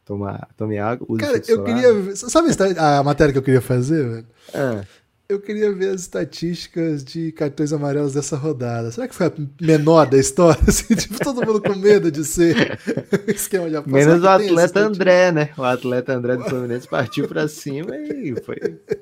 Toma, 0.05 0.49
tome 0.57 0.79
água. 0.79 1.17
Cara, 1.19 1.41
eu 1.47 1.63
queria. 1.63 2.17
Sabe 2.17 2.49
a 2.77 3.03
matéria 3.05 3.33
que 3.33 3.39
eu 3.39 3.43
queria 3.43 3.61
fazer, 3.61 4.09
velho? 4.09 4.27
Ah. 4.53 4.85
Eu 5.33 5.41
queria 5.41 5.73
ver 5.73 5.95
as 5.95 6.03
estatísticas 6.03 7.03
de 7.03 7.33
cartões 7.33 7.73
amarelos 7.73 8.13
dessa 8.13 8.37
rodada. 8.37 8.91
Será 8.91 9.09
que 9.09 9.15
foi 9.15 9.29
a 9.29 9.33
menor 9.63 10.07
da 10.07 10.19
história? 10.19 10.61
Assim, 10.69 10.95
tipo, 10.95 11.19
todo 11.19 11.47
mundo 11.47 11.63
com 11.63 11.75
medo 11.75 12.11
de 12.11 12.23
ser 12.23 12.79
esquema 13.29 13.71
de 13.71 13.77
aposta. 13.77 13.99
Menos 13.99 14.23
o 14.23 14.29
atleta 14.29 14.81
André, 14.81 15.33
né? 15.33 15.51
O 15.57 15.63
atleta 15.63 16.13
André 16.13 16.37
do 16.37 16.45
Fluminense 16.45 16.87
partiu 16.87 17.27
pra 17.27 17.49
cima 17.49 17.97
e 17.97 18.39
foi, 18.43 18.57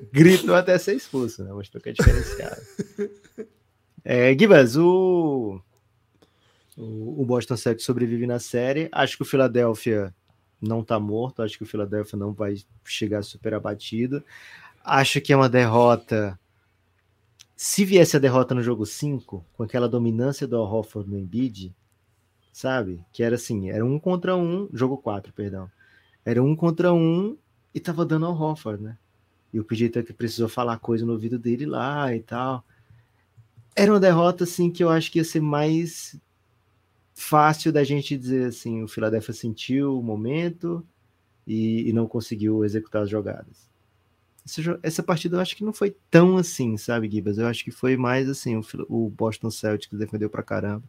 gritou 0.09 0.55
até 0.55 0.77
ser 0.77 0.95
expulso, 0.95 1.43
né? 1.43 1.51
Mostrou 1.51 1.83
que 1.83 1.89
é 1.89 1.91
diferenciado. 1.91 2.61
É, 4.05 4.33
Gibas, 4.37 4.77
o, 4.77 5.61
o, 6.77 7.21
o 7.23 7.25
Boston 7.25 7.57
Celtics 7.57 7.85
sobrevive 7.85 8.25
na 8.25 8.39
série. 8.39 8.87
Acho 8.93 9.17
que 9.17 9.23
o 9.23 9.25
Philadelphia 9.25 10.15
não 10.61 10.81
tá 10.81 10.97
morto. 10.97 11.41
Acho 11.41 11.57
que 11.57 11.63
o 11.63 11.67
Philadelphia 11.67 12.17
não 12.17 12.31
vai 12.31 12.55
chegar 12.85 13.21
super 13.21 13.53
abatido. 13.53 14.23
Acho 14.83 15.21
que 15.21 15.31
é 15.31 15.35
uma 15.35 15.49
derrota 15.49 16.39
se 17.63 17.85
viesse 17.85 18.17
a 18.17 18.19
derrota 18.19 18.55
no 18.55 18.63
jogo 18.63 18.87
5, 18.87 19.45
com 19.53 19.61
aquela 19.61 19.87
dominância 19.87 20.47
do 20.47 20.57
Al 20.57 20.65
Horford 20.65 21.07
no 21.07 21.15
Embiid, 21.15 21.71
sabe? 22.51 23.05
Que 23.13 23.21
era 23.21 23.35
assim, 23.35 23.69
era 23.69 23.85
um 23.85 23.99
contra 23.99 24.35
um, 24.35 24.67
jogo 24.73 24.97
4, 24.97 25.31
perdão. 25.31 25.69
Era 26.25 26.41
um 26.41 26.55
contra 26.55 26.91
um 26.91 27.37
e 27.71 27.79
tava 27.79 28.03
dando 28.03 28.25
ao 28.25 28.33
Horford, 28.33 28.81
né? 28.81 28.97
E 29.53 29.59
o 29.59 29.63
PJ 29.63 29.89
Tucker 29.89 30.15
precisou 30.15 30.49
falar 30.49 30.79
coisa 30.79 31.05
no 31.05 31.11
ouvido 31.11 31.37
dele 31.37 31.67
lá 31.67 32.11
e 32.15 32.21
tal. 32.21 32.65
Era 33.75 33.91
uma 33.91 33.99
derrota, 33.99 34.43
assim, 34.43 34.71
que 34.71 34.83
eu 34.83 34.89
acho 34.89 35.11
que 35.11 35.19
ia 35.19 35.23
ser 35.23 35.39
mais 35.39 36.19
fácil 37.13 37.71
da 37.71 37.83
gente 37.83 38.17
dizer 38.17 38.47
assim, 38.47 38.81
o 38.81 38.87
Philadelphia 38.87 39.35
sentiu 39.35 39.99
o 39.99 40.01
momento 40.01 40.83
e, 41.45 41.87
e 41.87 41.93
não 41.93 42.07
conseguiu 42.07 42.65
executar 42.65 43.03
as 43.03 43.09
jogadas. 43.11 43.70
Essa, 44.81 45.03
partida 45.03 45.37
eu 45.37 45.39
acho 45.39 45.55
que 45.55 45.63
não 45.63 45.71
foi 45.71 45.95
tão 46.09 46.37
assim, 46.37 46.75
sabe, 46.75 47.09
Gibas? 47.09 47.37
Eu 47.37 47.47
acho 47.47 47.63
que 47.63 47.71
foi 47.71 47.95
mais 47.95 48.27
assim, 48.27 48.55
o, 48.55 48.63
o 48.89 49.09
Boston 49.09 49.51
Celtics 49.51 49.97
defendeu 49.97 50.29
pra 50.29 50.41
caramba, 50.41 50.83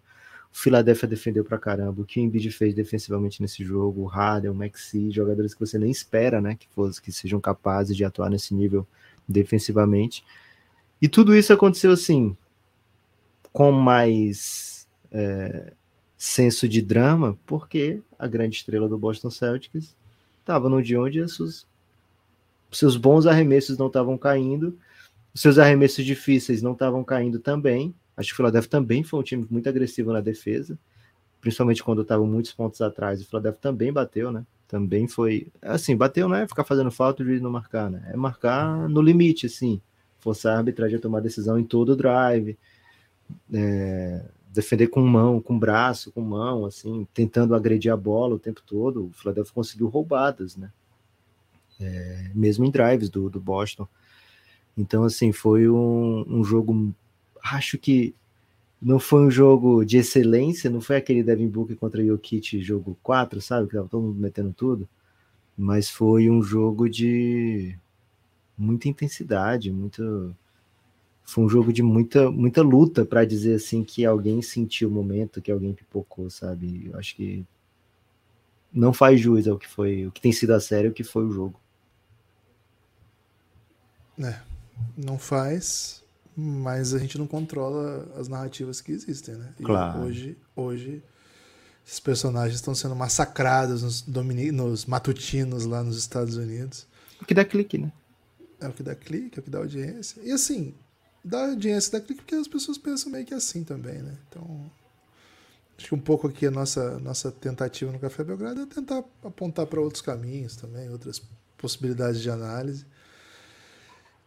o 0.52 0.56
Philadelphia 0.56 1.06
defendeu 1.08 1.44
pra 1.44 1.58
caramba, 1.58 2.00
o 2.00 2.04
que 2.04 2.18
o 2.18 2.22
Embiid 2.22 2.50
fez 2.50 2.74
defensivamente 2.74 3.42
nesse 3.42 3.62
jogo, 3.62 4.02
o 4.02 4.06
Harden, 4.06 4.50
o 4.50 4.54
Maxi, 4.54 5.10
jogadores 5.10 5.52
que 5.52 5.60
você 5.60 5.78
nem 5.78 5.90
espera, 5.90 6.40
né, 6.40 6.54
que, 6.54 6.66
fosse, 6.68 7.00
que 7.00 7.12
sejam 7.12 7.40
capazes 7.40 7.96
de 7.96 8.04
atuar 8.04 8.30
nesse 8.30 8.54
nível 8.54 8.86
defensivamente. 9.28 10.24
E 11.00 11.08
tudo 11.08 11.36
isso 11.36 11.52
aconteceu 11.52 11.92
assim, 11.92 12.34
com 13.52 13.70
mais 13.70 14.88
é, 15.10 15.72
senso 16.16 16.68
de 16.68 16.80
drama, 16.80 17.36
porque 17.44 18.00
a 18.18 18.26
grande 18.26 18.56
estrela 18.56 18.88
do 18.88 18.96
Boston 18.96 19.30
Celtics 19.30 19.94
estava 20.40 20.68
no 20.68 20.82
dia 20.82 21.00
onde 21.00 21.28
seus, 21.28 21.66
seus 22.72 22.96
bons 22.96 23.26
arremessos 23.26 23.78
não 23.78 23.86
estavam 23.86 24.16
caindo, 24.16 24.78
os 25.34 25.40
seus 25.40 25.58
arremessos 25.58 26.04
difíceis 26.04 26.62
não 26.62 26.72
estavam 26.72 27.02
caindo 27.02 27.38
também. 27.38 27.94
Acho 28.16 28.28
que 28.28 28.34
o 28.34 28.36
Philadelphia 28.36 28.70
também 28.70 29.02
foi 29.02 29.20
um 29.20 29.22
time 29.22 29.46
muito 29.50 29.68
agressivo 29.68 30.12
na 30.12 30.20
defesa, 30.20 30.78
principalmente 31.40 31.82
quando 31.82 32.02
estava 32.02 32.24
muitos 32.24 32.52
pontos 32.52 32.80
atrás. 32.80 33.22
O 33.22 33.26
Philadelphia 33.26 33.60
também 33.60 33.92
bateu, 33.92 34.30
né? 34.30 34.44
Também 34.68 35.08
foi. 35.08 35.48
Assim, 35.60 35.96
bateu 35.96 36.28
não 36.28 36.36
é 36.36 36.46
ficar 36.46 36.64
fazendo 36.64 36.90
falta 36.90 37.22
e 37.22 37.40
não 37.40 37.50
marcar, 37.50 37.90
né? 37.90 38.10
É 38.12 38.16
marcar 38.16 38.88
no 38.88 39.00
limite, 39.00 39.46
assim. 39.46 39.80
Forçar 40.18 40.54
a 40.54 40.58
arbitragem 40.58 40.96
a 40.96 41.00
tomar 41.00 41.20
decisão 41.20 41.58
em 41.58 41.64
todo 41.64 41.90
o 41.90 41.96
drive. 41.96 42.56
É, 43.52 44.24
defender 44.52 44.88
com 44.88 45.00
mão, 45.00 45.40
com 45.40 45.58
braço, 45.58 46.12
com 46.12 46.20
mão, 46.20 46.66
assim, 46.66 47.06
tentando 47.14 47.54
agredir 47.54 47.92
a 47.92 47.96
bola 47.96 48.34
o 48.34 48.38
tempo 48.38 48.62
todo. 48.66 49.06
O 49.06 49.12
Philadelphia 49.12 49.54
conseguiu 49.54 49.88
roubadas, 49.88 50.56
né? 50.56 50.70
É, 51.82 52.30
mesmo 52.34 52.64
em 52.64 52.70
drives 52.70 53.10
do, 53.10 53.28
do 53.28 53.40
Boston. 53.40 53.88
Então, 54.76 55.04
assim, 55.04 55.32
foi 55.32 55.68
um, 55.68 56.24
um 56.28 56.44
jogo. 56.44 56.94
Acho 57.42 57.78
que 57.78 58.14
não 58.80 58.98
foi 58.98 59.26
um 59.26 59.30
jogo 59.30 59.84
de 59.84 59.98
excelência, 59.98 60.70
não 60.70 60.80
foi 60.80 60.96
aquele 60.96 61.22
Devin 61.22 61.48
Booker 61.48 61.76
contra 61.76 62.04
Jokic 62.04 62.62
jogo 62.62 62.96
4, 63.02 63.40
sabe? 63.40 63.68
Que 63.68 63.74
tava 63.74 63.88
todo 63.88 64.02
mundo 64.02 64.20
metendo 64.20 64.52
tudo. 64.52 64.88
Mas 65.56 65.90
foi 65.90 66.30
um 66.30 66.42
jogo 66.42 66.88
de 66.88 67.76
muita 68.56 68.88
intensidade, 68.88 69.70
muito 69.72 70.34
foi 71.24 71.44
um 71.44 71.48
jogo 71.48 71.72
de 71.72 71.82
muita, 71.82 72.30
muita 72.30 72.62
luta 72.62 73.04
para 73.04 73.24
dizer 73.24 73.54
assim 73.54 73.84
que 73.84 74.04
alguém 74.04 74.42
sentiu 74.42 74.88
o 74.88 74.92
momento, 74.92 75.40
que 75.40 75.52
alguém 75.52 75.72
pipocou, 75.72 76.28
sabe? 76.28 76.90
Eu 76.92 76.98
acho 76.98 77.16
que 77.16 77.44
não 78.72 78.92
faz 78.92 79.20
jus 79.20 79.46
ao 79.46 79.58
que 79.58 79.68
foi, 79.68 80.06
o 80.06 80.12
que 80.12 80.20
tem 80.20 80.32
sido 80.32 80.52
a 80.52 80.60
série, 80.60 80.88
o 80.88 80.92
que 80.92 81.04
foi 81.04 81.24
o 81.24 81.30
jogo. 81.30 81.60
É, 84.18 84.38
não 84.96 85.18
faz, 85.18 86.02
mas 86.36 86.94
a 86.94 86.98
gente 86.98 87.18
não 87.18 87.26
controla 87.26 88.08
as 88.18 88.28
narrativas 88.28 88.80
que 88.80 88.92
existem, 88.92 89.34
né? 89.34 89.54
E 89.58 89.62
claro. 89.62 90.00
hoje, 90.00 90.36
hoje 90.54 91.02
esses 91.86 92.00
personagens 92.00 92.56
estão 92.56 92.74
sendo 92.74 92.94
massacrados 92.94 93.82
nos, 93.82 94.02
domini 94.02 94.52
nos 94.52 94.86
matutinos 94.86 95.64
lá 95.64 95.82
nos 95.82 95.96
Estados 95.96 96.36
Unidos. 96.36 96.86
O 97.20 97.24
que 97.24 97.34
dá 97.34 97.44
clique, 97.44 97.78
né? 97.78 97.92
É 98.60 98.68
o 98.68 98.72
que 98.72 98.82
dá 98.82 98.94
clique, 98.94 99.38
é 99.38 99.40
o 99.40 99.42
que 99.42 99.50
dá 99.50 99.58
audiência. 99.58 100.20
E 100.22 100.30
assim, 100.30 100.74
da 101.24 101.46
audiência 101.48 101.92
da 101.92 102.00
Clique, 102.00 102.22
porque 102.22 102.34
as 102.34 102.48
pessoas 102.48 102.78
pensam 102.78 103.12
meio 103.12 103.24
que 103.24 103.34
assim 103.34 103.62
também, 103.62 104.02
né? 104.02 104.16
Então, 104.28 104.70
acho 105.78 105.88
que 105.88 105.94
um 105.94 106.00
pouco 106.00 106.26
aqui 106.26 106.46
a 106.46 106.50
nossa, 106.50 106.98
nossa 106.98 107.30
tentativa 107.30 107.92
no 107.92 107.98
Café 107.98 108.24
Belgrado 108.24 108.62
é 108.62 108.66
tentar 108.66 109.04
apontar 109.22 109.66
para 109.66 109.80
outros 109.80 110.02
caminhos 110.02 110.56
também, 110.56 110.90
outras 110.90 111.22
possibilidades 111.56 112.20
de 112.20 112.30
análise. 112.30 112.84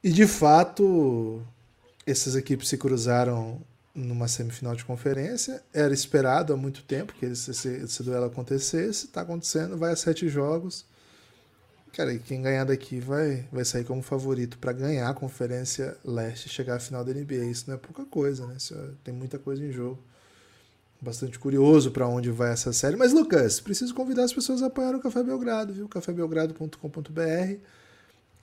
E 0.06 0.12
de 0.12 0.28
fato, 0.28 1.42
essas 2.06 2.36
equipes 2.36 2.68
se 2.68 2.78
cruzaram 2.78 3.60
numa 3.96 4.28
semifinal 4.28 4.76
de 4.76 4.86
conferência. 4.86 5.64
Era 5.74 5.96
esperado 5.96 6.54
há 6.54 6.56
muito 6.56 6.84
tempo 6.84 7.12
que 7.14 7.26
esse, 7.26 7.50
esse, 7.50 8.04
duelo 8.04 8.26
acontecesse. 8.26 9.08
Está 9.08 9.22
acontecendo, 9.22 9.76
vai 9.76 9.94
a 9.94 9.96
sete 9.96 10.30
jogos. 10.30 10.86
Cara, 11.92 12.14
e 12.14 12.20
quem 12.20 12.44
ganhar 12.44 12.66
daqui 12.66 13.00
vai, 13.00 13.48
vai 13.52 13.66
sair 13.66 13.84
como 13.84 14.04
favorito 14.04 14.60
para 14.60 14.74
ganhar 14.74 15.10
a 15.10 15.14
Conferência 15.16 15.98
Leste 16.06 16.46
e 16.46 16.50
chegar 16.50 16.76
à 16.76 16.80
final 16.80 17.04
da 17.04 17.12
NBA. 17.12 17.46
Isso 17.46 17.64
não 17.66 17.74
é 17.74 17.78
pouca 17.80 18.06
coisa, 18.06 18.46
né? 18.46 18.58
Isso 18.58 18.76
é, 18.76 18.90
tem 19.04 19.12
muita 19.12 19.40
coisa 19.40 19.66
em 19.66 19.72
jogo. 19.72 19.98
Bastante 21.02 21.40
curioso 21.40 21.90
para 21.90 22.08
onde 22.08 22.30
vai 22.30 22.54
essa 22.54 22.72
série. 22.72 22.96
Mas, 22.96 23.12
Lucas, 23.12 23.60
preciso 23.60 23.96
convidar 23.96 24.26
as 24.26 24.34
pessoas 24.34 24.62
a 24.62 24.68
apoiar 24.68 24.96
o 24.96 25.00
Café 25.00 25.24
Belgrado, 25.24 25.74
viu? 25.74 25.90
cafébelgrado.com.br 25.90 27.58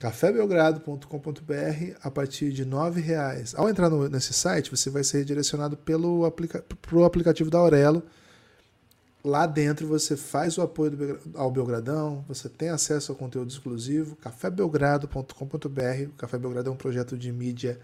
cafébelgrado.com.br 0.03 1.97
a 2.01 2.11
partir 2.11 2.51
de 2.51 2.63
R$ 2.63 3.01
reais. 3.01 3.55
Ao 3.55 3.69
entrar 3.69 3.89
no, 3.89 4.09
nesse 4.09 4.33
site, 4.33 4.69
você 4.69 4.89
vai 4.89 5.01
ser 5.01 5.19
redirecionado 5.19 5.77
pelo 5.77 6.25
aplica 6.25 6.61
pro 6.81 7.05
aplicativo 7.05 7.49
da 7.49 7.57
Aurelo 7.59 8.03
Lá 9.23 9.45
dentro 9.45 9.87
você 9.87 10.17
faz 10.17 10.57
o 10.57 10.61
apoio 10.61 11.17
ao 11.35 11.49
Belgradão, 11.49 12.25
você 12.27 12.49
tem 12.49 12.67
acesso 12.67 13.13
ao 13.13 13.17
conteúdo 13.17 13.49
exclusivo, 13.49 14.17
cafébelgrado.com.br. 14.17 16.07
O 16.07 16.17
Café 16.17 16.37
Belgrado 16.37 16.69
é 16.69 16.73
um 16.73 16.75
projeto 16.75 17.17
de 17.17 17.31
mídia 17.31 17.79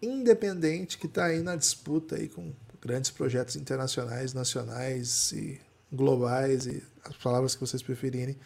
independente 0.00 0.96
que 0.96 1.06
está 1.06 1.24
aí 1.24 1.42
na 1.42 1.56
disputa 1.56 2.14
aí 2.14 2.28
com 2.28 2.52
grandes 2.80 3.10
projetos 3.10 3.56
internacionais, 3.56 4.32
nacionais 4.32 5.32
e 5.32 5.60
globais 5.92 6.66
e 6.66 6.80
as 7.04 7.16
palavras 7.16 7.56
que 7.56 7.60
vocês 7.60 7.82
preferirem 7.82 8.36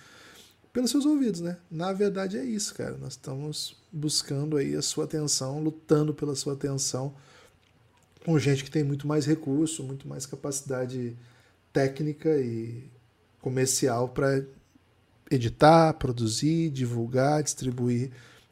pelos 0.75 0.91
seus 0.91 1.07
ouvidos, 1.07 1.41
né? 1.41 1.57
Na 1.71 1.93
verdade 1.93 2.37
é 2.37 2.45
isso, 2.45 2.75
cara. 2.75 2.99
Nós 2.99 3.13
estamos 3.13 3.77
buscando 3.93 4.57
aí 4.57 4.75
a 4.75 4.83
sua 4.83 5.05
atenção, 5.05 5.63
lutando 5.63 6.13
pela 6.13 6.35
sua 6.35 6.55
atenção 6.55 7.15
com 8.25 8.37
gente 8.41 8.65
que 8.65 8.71
tem 8.71 8.83
muito 8.83 9.07
mais 9.07 9.25
recurso, 9.25 9.85
muito 9.85 10.09
mais 10.09 10.27
capacidade 10.27 11.17
técnica 11.73 12.29
e 12.41 12.91
comercial 13.41 14.09
para 14.09 14.45
editar, 15.31 15.95
produzir, 15.95 16.71
divulgar, 16.71 17.43
distribuir 17.43 18.11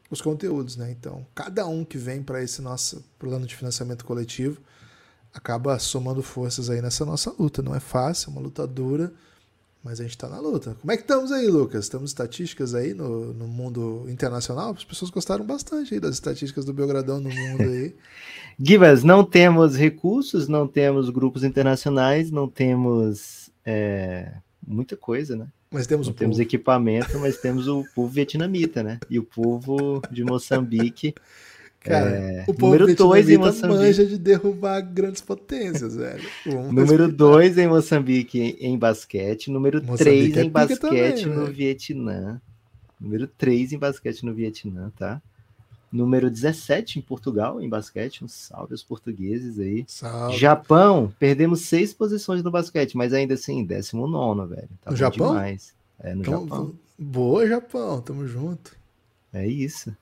os 0.09 0.21
conteúdos, 0.21 0.77
né? 0.77 0.93
Então, 0.93 1.27
cada 1.35 1.67
um 1.67 1.85
que 1.85 1.99
vem 1.99 2.23
para 2.23 2.41
esse 2.41 2.63
nosso 2.63 3.05
plano 3.19 3.47
de 3.47 3.57
financiamento 3.57 4.05
coletivo 4.05 4.61
acaba 5.35 5.77
somando 5.81 6.23
forças 6.23 6.71
aí 6.71 6.81
nessa 6.81 7.05
nossa 7.05 7.35
luta. 7.37 7.63
Não 7.63 7.75
é 7.75 7.81
fácil, 7.81 8.29
é 8.29 8.33
uma 8.33 8.43
luta 8.43 8.65
dura, 8.65 9.13
mas 9.83 9.99
a 9.99 10.05
gente 10.05 10.13
está 10.13 10.29
na 10.29 10.39
luta. 10.39 10.77
Como 10.81 10.93
é 10.93 10.97
que 10.97 11.03
estamos 11.03 11.33
aí, 11.33 11.49
Lucas? 11.49 11.89
Temos 11.89 12.11
estatísticas 12.11 12.75
aí 12.75 12.95
no, 12.95 13.33
no 13.35 13.49
mundo 13.49 14.07
internacional? 14.09 14.73
As 14.77 14.85
pessoas 14.85 15.11
gostaram 15.11 15.45
bastante 15.45 15.95
aí 15.95 16.01
das 16.01 16.15
estatísticas 16.15 16.65
do 16.65 16.73
Belgradão 16.73 17.21
no 17.21 17.29
mundo 17.29 17.63
aí. 17.63 17.95
Givas, 18.61 19.03
não 19.03 19.25
temos 19.25 19.77
recursos, 19.77 20.47
não 20.47 20.69
temos 20.69 21.11
grupos 21.11 21.43
internacionais, 21.43 22.31
não 22.31 22.49
temos 22.49 23.51
é, 23.65 24.35
muita 24.65 24.97
coisa, 24.97 25.37
né? 25.37 25.49
Mas 25.71 25.87
temos 25.87 26.07
não 26.07 26.15
o 26.15 26.17
temos 26.17 26.39
equipamento, 26.39 27.19
mas 27.19 27.39
temos 27.39 27.67
o 27.67 27.85
povo 27.95 28.09
vietnamita, 28.09 28.83
né? 28.83 29.01
E 29.11 29.19
o 29.19 29.25
povo 29.25 30.01
de 30.11 30.23
Moçambique. 30.23 31.15
Cara, 31.85 32.11
é, 32.11 32.45
o 32.47 32.55
povo 32.55 32.79
número 32.79 32.95
dois 32.95 33.29
em 33.29 33.37
Moçambique. 33.37 33.81
manja 33.81 34.07
de 34.07 34.17
derrubar 34.17 34.81
grandes 34.81 35.21
potências, 35.21 35.97
velho. 35.97 36.29
número 36.71 37.11
2 37.11 37.59
em 37.59 37.67
Moçambique 37.67 38.57
em 38.61 38.79
basquete, 38.79 39.51
número 39.51 39.81
3 39.81 40.37
é 40.37 40.45
em 40.45 40.49
basquete 40.49 40.81
também, 40.81 41.27
no 41.27 41.43
velho. 41.43 41.53
Vietnã. 41.53 42.41
Número 43.01 43.27
3 43.27 43.73
em 43.73 43.79
basquete 43.79 44.25
no 44.25 44.33
Vietnã, 44.33 44.93
tá? 44.97 45.21
Número 45.93 46.31
17 46.31 47.01
em 47.01 47.03
Portugal, 47.03 47.61
em 47.61 47.69
basquete. 47.69 48.25
Um 48.25 48.29
salve 48.29 48.73
aos 48.73 48.83
portugueses 48.83 49.59
aí. 49.59 49.85
Salve. 49.89 50.39
Japão, 50.39 51.13
perdemos 51.19 51.63
seis 51.63 51.93
posições 51.93 52.43
no 52.45 52.51
basquete, 52.51 52.97
mas 52.97 53.13
ainda 53.13 53.35
assim, 53.35 53.65
19, 53.65 54.55
velho. 54.55 54.69
Tá 54.81 54.91
no 54.93 54.97
Japão? 54.97 55.29
demais. 55.33 55.75
É, 55.99 56.15
no 56.15 56.23
então, 56.23 56.43
Japão. 56.43 56.75
Boa, 56.97 57.47
Japão, 57.47 58.01
tamo 58.01 58.27
junto. 58.27 58.75
É 59.33 59.47
isso. 59.47 59.95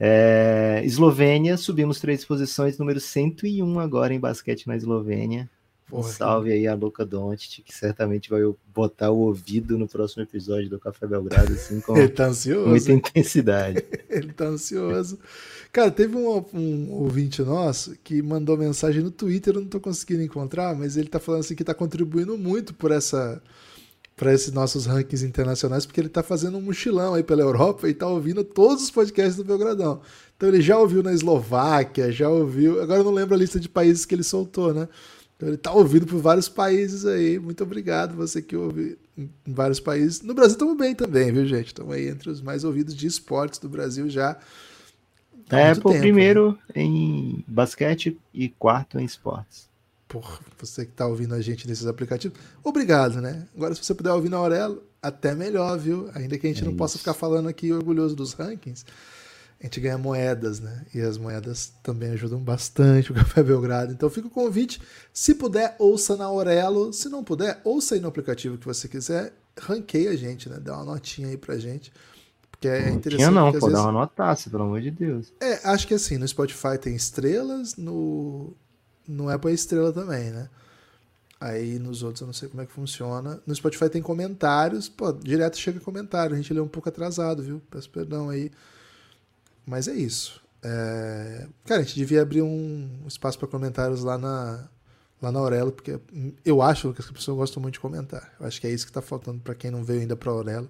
É, 0.00 0.80
Eslovênia, 0.84 1.56
subimos 1.56 1.98
três 1.98 2.24
posições, 2.24 2.78
número 2.78 3.00
101 3.00 3.80
agora 3.80 4.14
em 4.14 4.20
basquete 4.20 4.66
na 4.66 4.76
Eslovênia. 4.76 5.48
Um 5.90 6.02
salve 6.02 6.52
aí 6.52 6.66
a 6.66 6.74
Luca 6.74 7.04
Doncic, 7.04 7.62
que 7.62 7.74
certamente 7.74 8.28
vai 8.28 8.42
botar 8.74 9.10
o 9.10 9.20
ouvido 9.20 9.78
no 9.78 9.88
próximo 9.88 10.22
episódio 10.22 10.68
do 10.68 10.78
Café 10.78 11.06
Belgrado, 11.06 11.52
assim, 11.54 11.80
com 11.80 11.96
Ele 11.96 12.10
tá 12.10 12.26
ansioso. 12.26 12.68
muita 12.68 12.92
intensidade. 12.92 13.82
Ele 14.08 14.30
tá 14.32 14.44
ansioso. 14.44 15.18
Cara, 15.72 15.90
teve 15.90 16.14
um, 16.14 16.44
um, 16.52 16.92
ouvinte 16.92 17.40
nosso 17.42 17.96
que 18.04 18.20
mandou 18.20 18.58
mensagem 18.58 19.02
no 19.02 19.10
Twitter, 19.10 19.54
eu 19.54 19.62
não 19.62 19.68
tô 19.68 19.80
conseguindo 19.80 20.22
encontrar, 20.22 20.74
mas 20.76 20.96
ele 20.96 21.08
tá 21.08 21.18
falando 21.18 21.40
assim 21.40 21.54
que 21.54 21.64
tá 21.64 21.74
contribuindo 21.74 22.36
muito 22.38 22.74
por 22.74 22.90
essa 22.90 23.40
para 24.18 24.34
esses 24.34 24.52
nossos 24.52 24.84
rankings 24.84 25.24
internacionais, 25.24 25.86
porque 25.86 26.00
ele 26.00 26.08
tá 26.08 26.24
fazendo 26.24 26.58
um 26.58 26.60
mochilão 26.60 27.14
aí 27.14 27.22
pela 27.22 27.40
Europa 27.40 27.88
e 27.88 27.94
tá 27.94 28.06
ouvindo 28.08 28.42
todos 28.42 28.82
os 28.82 28.90
podcasts 28.90 29.36
do 29.36 29.44
Belgradão. 29.44 30.00
Então 30.36 30.48
ele 30.48 30.60
já 30.60 30.76
ouviu 30.76 31.04
na 31.04 31.12
Eslováquia, 31.12 32.10
já 32.10 32.28
ouviu, 32.28 32.82
agora 32.82 33.00
eu 33.00 33.04
não 33.04 33.12
lembro 33.12 33.36
a 33.36 33.38
lista 33.38 33.60
de 33.60 33.68
países 33.68 34.04
que 34.04 34.16
ele 34.16 34.24
soltou, 34.24 34.74
né? 34.74 34.88
Então 35.36 35.48
ele 35.48 35.54
está 35.54 35.70
ouvido 35.72 36.04
por 36.04 36.20
vários 36.20 36.48
países 36.48 37.06
aí. 37.06 37.38
Muito 37.38 37.62
obrigado 37.62 38.16
você 38.16 38.42
que 38.42 38.56
ouve 38.56 38.98
em 39.16 39.30
vários 39.46 39.78
países. 39.78 40.20
No 40.20 40.34
Brasil 40.34 40.54
estamos 40.54 40.76
bem 40.76 40.96
também, 40.96 41.30
viu, 41.30 41.46
gente? 41.46 41.68
Estamos 41.68 41.94
aí 41.94 42.08
entre 42.08 42.28
os 42.28 42.42
mais 42.42 42.64
ouvidos 42.64 42.96
de 42.96 43.06
esportes 43.06 43.60
do 43.60 43.68
Brasil 43.68 44.10
já. 44.10 44.36
É, 45.48 45.74
por 45.76 45.92
tempo, 45.92 46.00
primeiro 46.00 46.58
né? 46.74 46.82
em 46.82 47.44
basquete 47.46 48.18
e 48.34 48.48
quarto 48.48 48.98
em 48.98 49.04
esportes. 49.04 49.67
Por 50.08 50.40
você 50.58 50.86
que 50.86 50.92
está 50.92 51.06
ouvindo 51.06 51.34
a 51.34 51.40
gente 51.40 51.68
nesses 51.68 51.86
aplicativos, 51.86 52.38
obrigado, 52.64 53.20
né? 53.20 53.46
Agora, 53.54 53.74
se 53.74 53.84
você 53.84 53.94
puder 53.94 54.10
ouvir 54.12 54.30
na 54.30 54.38
Aurelo, 54.38 54.82
até 55.02 55.34
melhor, 55.34 55.78
viu? 55.78 56.10
Ainda 56.14 56.38
que 56.38 56.46
a 56.46 56.50
gente 56.50 56.62
é 56.62 56.64
não 56.64 56.72
isso. 56.72 56.78
possa 56.78 56.98
ficar 56.98 57.14
falando 57.14 57.48
aqui 57.48 57.72
orgulhoso 57.72 58.16
dos 58.16 58.32
rankings, 58.32 58.84
a 59.60 59.64
gente 59.64 59.80
ganha 59.80 59.98
moedas, 59.98 60.60
né? 60.60 60.86
E 60.94 61.00
as 61.00 61.18
moedas 61.18 61.72
também 61.82 62.10
ajudam 62.12 62.38
bastante 62.38 63.10
o 63.10 63.14
Café 63.16 63.42
Belgrado. 63.42 63.92
Então 63.92 64.08
fica 64.08 64.28
o 64.28 64.30
convite. 64.30 64.80
Se 65.12 65.34
puder, 65.34 65.74
ouça 65.78 66.16
na 66.16 66.26
Aurelo. 66.26 66.92
Se 66.92 67.08
não 67.08 67.24
puder, 67.24 67.60
ouça 67.64 67.94
aí 67.94 68.00
no 68.00 68.08
aplicativo 68.08 68.56
que 68.56 68.64
você 68.64 68.88
quiser. 68.88 69.32
Ranqueia 69.60 70.10
a 70.10 70.16
gente, 70.16 70.48
né? 70.48 70.58
Dá 70.60 70.76
uma 70.76 70.84
notinha 70.84 71.28
aí 71.28 71.36
pra 71.36 71.58
gente. 71.58 71.92
Porque 72.50 72.68
é 72.68 72.88
interessante. 72.88 73.16
Tinha 73.16 73.30
não, 73.30 73.52
pode 73.52 73.60
vezes... 73.60 73.72
dar 73.72 73.82
uma 73.82 73.92
notaça, 73.92 74.48
pelo 74.48 74.62
amor 74.62 74.80
de 74.80 74.90
Deus. 74.90 75.32
É, 75.40 75.60
acho 75.68 75.86
que 75.86 75.94
assim, 75.94 76.18
no 76.18 76.26
Spotify 76.26 76.78
tem 76.80 76.94
estrelas, 76.94 77.76
no, 77.76 78.52
Apple 79.28 79.50
é 79.50 79.54
estrela 79.54 79.92
também, 79.92 80.30
né? 80.30 80.48
Aí 81.40 81.78
nos 81.78 82.02
outros 82.02 82.20
eu 82.20 82.26
não 82.26 82.34
sei 82.34 82.48
como 82.48 82.62
é 82.62 82.66
que 82.66 82.72
funciona. 82.72 83.40
No 83.46 83.54
Spotify 83.54 83.88
tem 83.88 84.02
comentários. 84.02 84.88
Pô, 84.88 85.12
direto 85.12 85.56
chega 85.56 85.78
comentário. 85.80 86.34
A 86.34 86.36
gente 86.36 86.52
lê 86.52 86.60
um 86.60 86.68
pouco 86.68 86.88
atrasado, 86.88 87.42
viu? 87.42 87.62
Peço 87.70 87.88
perdão 87.90 88.28
aí. 88.28 88.50
Mas 89.64 89.86
é 89.86 89.94
isso. 89.94 90.40
É... 90.62 91.46
Cara, 91.64 91.80
a 91.80 91.84
gente 91.84 91.94
devia 91.94 92.22
abrir 92.22 92.42
um 92.42 92.88
espaço 93.06 93.38
para 93.38 93.46
comentários 93.46 94.02
lá 94.02 94.18
na, 94.18 94.68
lá 95.22 95.30
na 95.30 95.38
Aurelo, 95.38 95.70
porque 95.70 96.00
eu 96.44 96.60
acho 96.60 96.92
que 96.92 97.00
as 97.00 97.10
pessoas 97.10 97.36
gostam 97.36 97.62
muito 97.62 97.74
de 97.74 97.80
comentar. 97.80 98.34
Eu 98.40 98.46
acho 98.46 98.60
que 98.60 98.66
é 98.66 98.70
isso 98.70 98.84
que 98.84 98.90
está 98.90 99.02
faltando 99.02 99.40
para 99.40 99.54
quem 99.54 99.70
não 99.70 99.84
veio 99.84 100.00
ainda 100.00 100.16
para 100.16 100.32
Aurelo. 100.32 100.68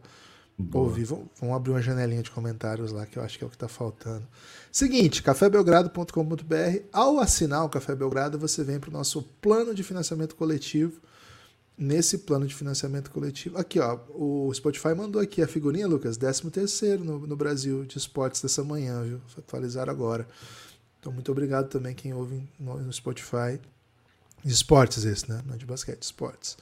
Ouvir, 0.72 1.04
vamos 1.04 1.54
abrir 1.54 1.70
uma 1.70 1.80
janelinha 1.80 2.22
de 2.22 2.32
comentários 2.32 2.90
lá, 2.90 3.06
que 3.06 3.16
eu 3.16 3.22
acho 3.22 3.38
que 3.38 3.44
é 3.44 3.46
o 3.46 3.50
que 3.50 3.54
está 3.54 3.68
faltando. 3.68 4.26
Seguinte, 4.72 5.22
cafébelgrado.com.br. 5.22 6.82
Ao 6.92 7.20
assinar 7.20 7.64
o 7.64 7.68
Café 7.68 7.94
Belgrado, 7.94 8.38
você 8.38 8.64
vem 8.64 8.80
para 8.80 8.90
o 8.90 8.92
nosso 8.92 9.22
plano 9.40 9.72
de 9.72 9.84
financiamento 9.84 10.34
coletivo 10.34 11.00
nesse 11.78 12.18
plano 12.18 12.44
de 12.44 12.54
financiamento 12.56 13.08
coletivo. 13.12 13.56
Aqui, 13.56 13.78
ó, 13.78 14.00
o 14.08 14.52
Spotify 14.52 14.94
mandou 14.96 15.22
aqui 15.22 15.40
a 15.40 15.46
figurinha, 15.46 15.86
Lucas, 15.86 16.16
13 16.16 16.50
terceiro 16.50 17.04
no, 17.04 17.24
no 17.24 17.36
Brasil 17.36 17.84
de 17.84 17.96
esportes 17.96 18.42
dessa 18.42 18.64
manhã, 18.64 19.00
viu? 19.04 19.20
Atualizaram 19.38 19.92
agora. 19.92 20.26
Então, 20.98 21.12
muito 21.12 21.30
obrigado 21.30 21.68
também 21.68 21.94
quem 21.94 22.12
ouve 22.12 22.42
no, 22.58 22.80
no 22.80 22.92
Spotify. 22.92 23.60
Esportes 24.44 25.04
esse, 25.04 25.30
né? 25.30 25.40
Não 25.46 25.56
de 25.56 25.64
basquete, 25.64 26.02
esportes. 26.02 26.56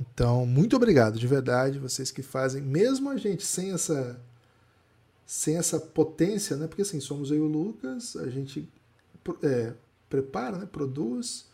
Então, 0.00 0.44
muito 0.44 0.74
obrigado, 0.76 1.18
de 1.18 1.26
verdade, 1.26 1.78
vocês 1.78 2.10
que 2.10 2.22
fazem, 2.22 2.60
mesmo 2.60 3.08
a 3.10 3.16
gente 3.16 3.44
sem 3.44 3.72
essa 3.72 4.20
sem 5.24 5.56
essa 5.56 5.80
potência, 5.80 6.56
né? 6.56 6.66
Porque 6.66 6.82
assim, 6.82 7.00
somos 7.00 7.30
eu 7.30 7.38
e 7.38 7.40
o 7.40 7.46
Lucas, 7.46 8.16
a 8.16 8.28
gente 8.28 8.68
é, 9.42 9.72
prepara, 10.08 10.58
né? 10.58 10.66
produz, 10.70 11.46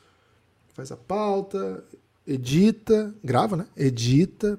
faz 0.75 0.91
a 0.91 0.97
pauta, 0.97 1.85
edita, 2.27 3.15
grava, 3.23 3.57
né? 3.57 3.67
Edita, 3.77 4.59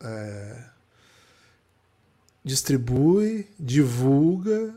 é, 0.00 0.64
distribui, 2.42 3.46
divulga, 3.58 4.74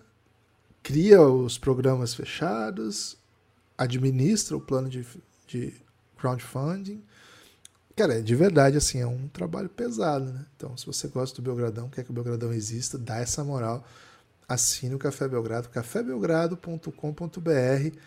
cria 0.84 1.22
os 1.22 1.58
programas 1.58 2.14
fechados, 2.14 3.18
administra 3.78 4.58
o 4.58 4.62
plano 4.62 4.90
de, 4.90 5.06
de 5.48 5.74
crowdfunding. 6.18 7.02
Cara, 7.98 8.20
é 8.20 8.22
de 8.22 8.36
verdade, 8.36 8.78
assim, 8.78 9.02
é 9.02 9.08
um 9.08 9.28
trabalho 9.28 9.68
pesado, 9.68 10.32
né? 10.32 10.46
Então, 10.56 10.78
se 10.78 10.86
você 10.86 11.08
gosta 11.08 11.36
do 11.36 11.42
Belgradão, 11.42 11.90
quer 11.90 12.04
que 12.04 12.12
o 12.12 12.14
Belgradão 12.14 12.54
exista, 12.54 12.96
dá 12.96 13.18
essa 13.18 13.44
moral, 13.44 13.84
assine 14.48 14.94
o 14.94 15.00
Café 15.00 15.28
Belgrado, 15.28 15.68
cafébelgrado.com.br. 15.70 17.98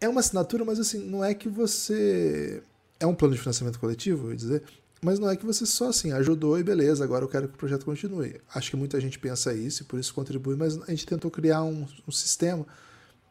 É 0.00 0.08
uma 0.08 0.20
assinatura, 0.20 0.64
mas 0.64 0.80
assim, 0.80 1.06
não 1.06 1.22
é 1.22 1.34
que 1.34 1.50
você 1.50 2.62
é 2.98 3.06
um 3.06 3.14
plano 3.14 3.34
de 3.34 3.40
financiamento 3.40 3.78
coletivo, 3.78 4.28
eu 4.28 4.30
ia 4.30 4.36
dizer, 4.36 4.62
mas 5.02 5.18
não 5.18 5.28
é 5.28 5.36
que 5.36 5.44
você 5.44 5.66
só 5.66 5.90
assim 5.90 6.12
ajudou 6.12 6.58
e 6.58 6.64
beleza, 6.64 7.04
agora 7.04 7.26
eu 7.26 7.28
quero 7.28 7.46
que 7.46 7.56
o 7.56 7.58
projeto 7.58 7.84
continue. 7.84 8.40
Acho 8.54 8.70
que 8.70 8.76
muita 8.76 8.98
gente 8.98 9.18
pensa 9.18 9.52
isso 9.52 9.82
e 9.82 9.84
por 9.84 10.00
isso 10.00 10.14
contribui, 10.14 10.56
mas 10.56 10.80
a 10.80 10.86
gente 10.86 11.04
tentou 11.04 11.30
criar 11.30 11.62
um, 11.62 11.86
um 12.06 12.10
sistema 12.10 12.66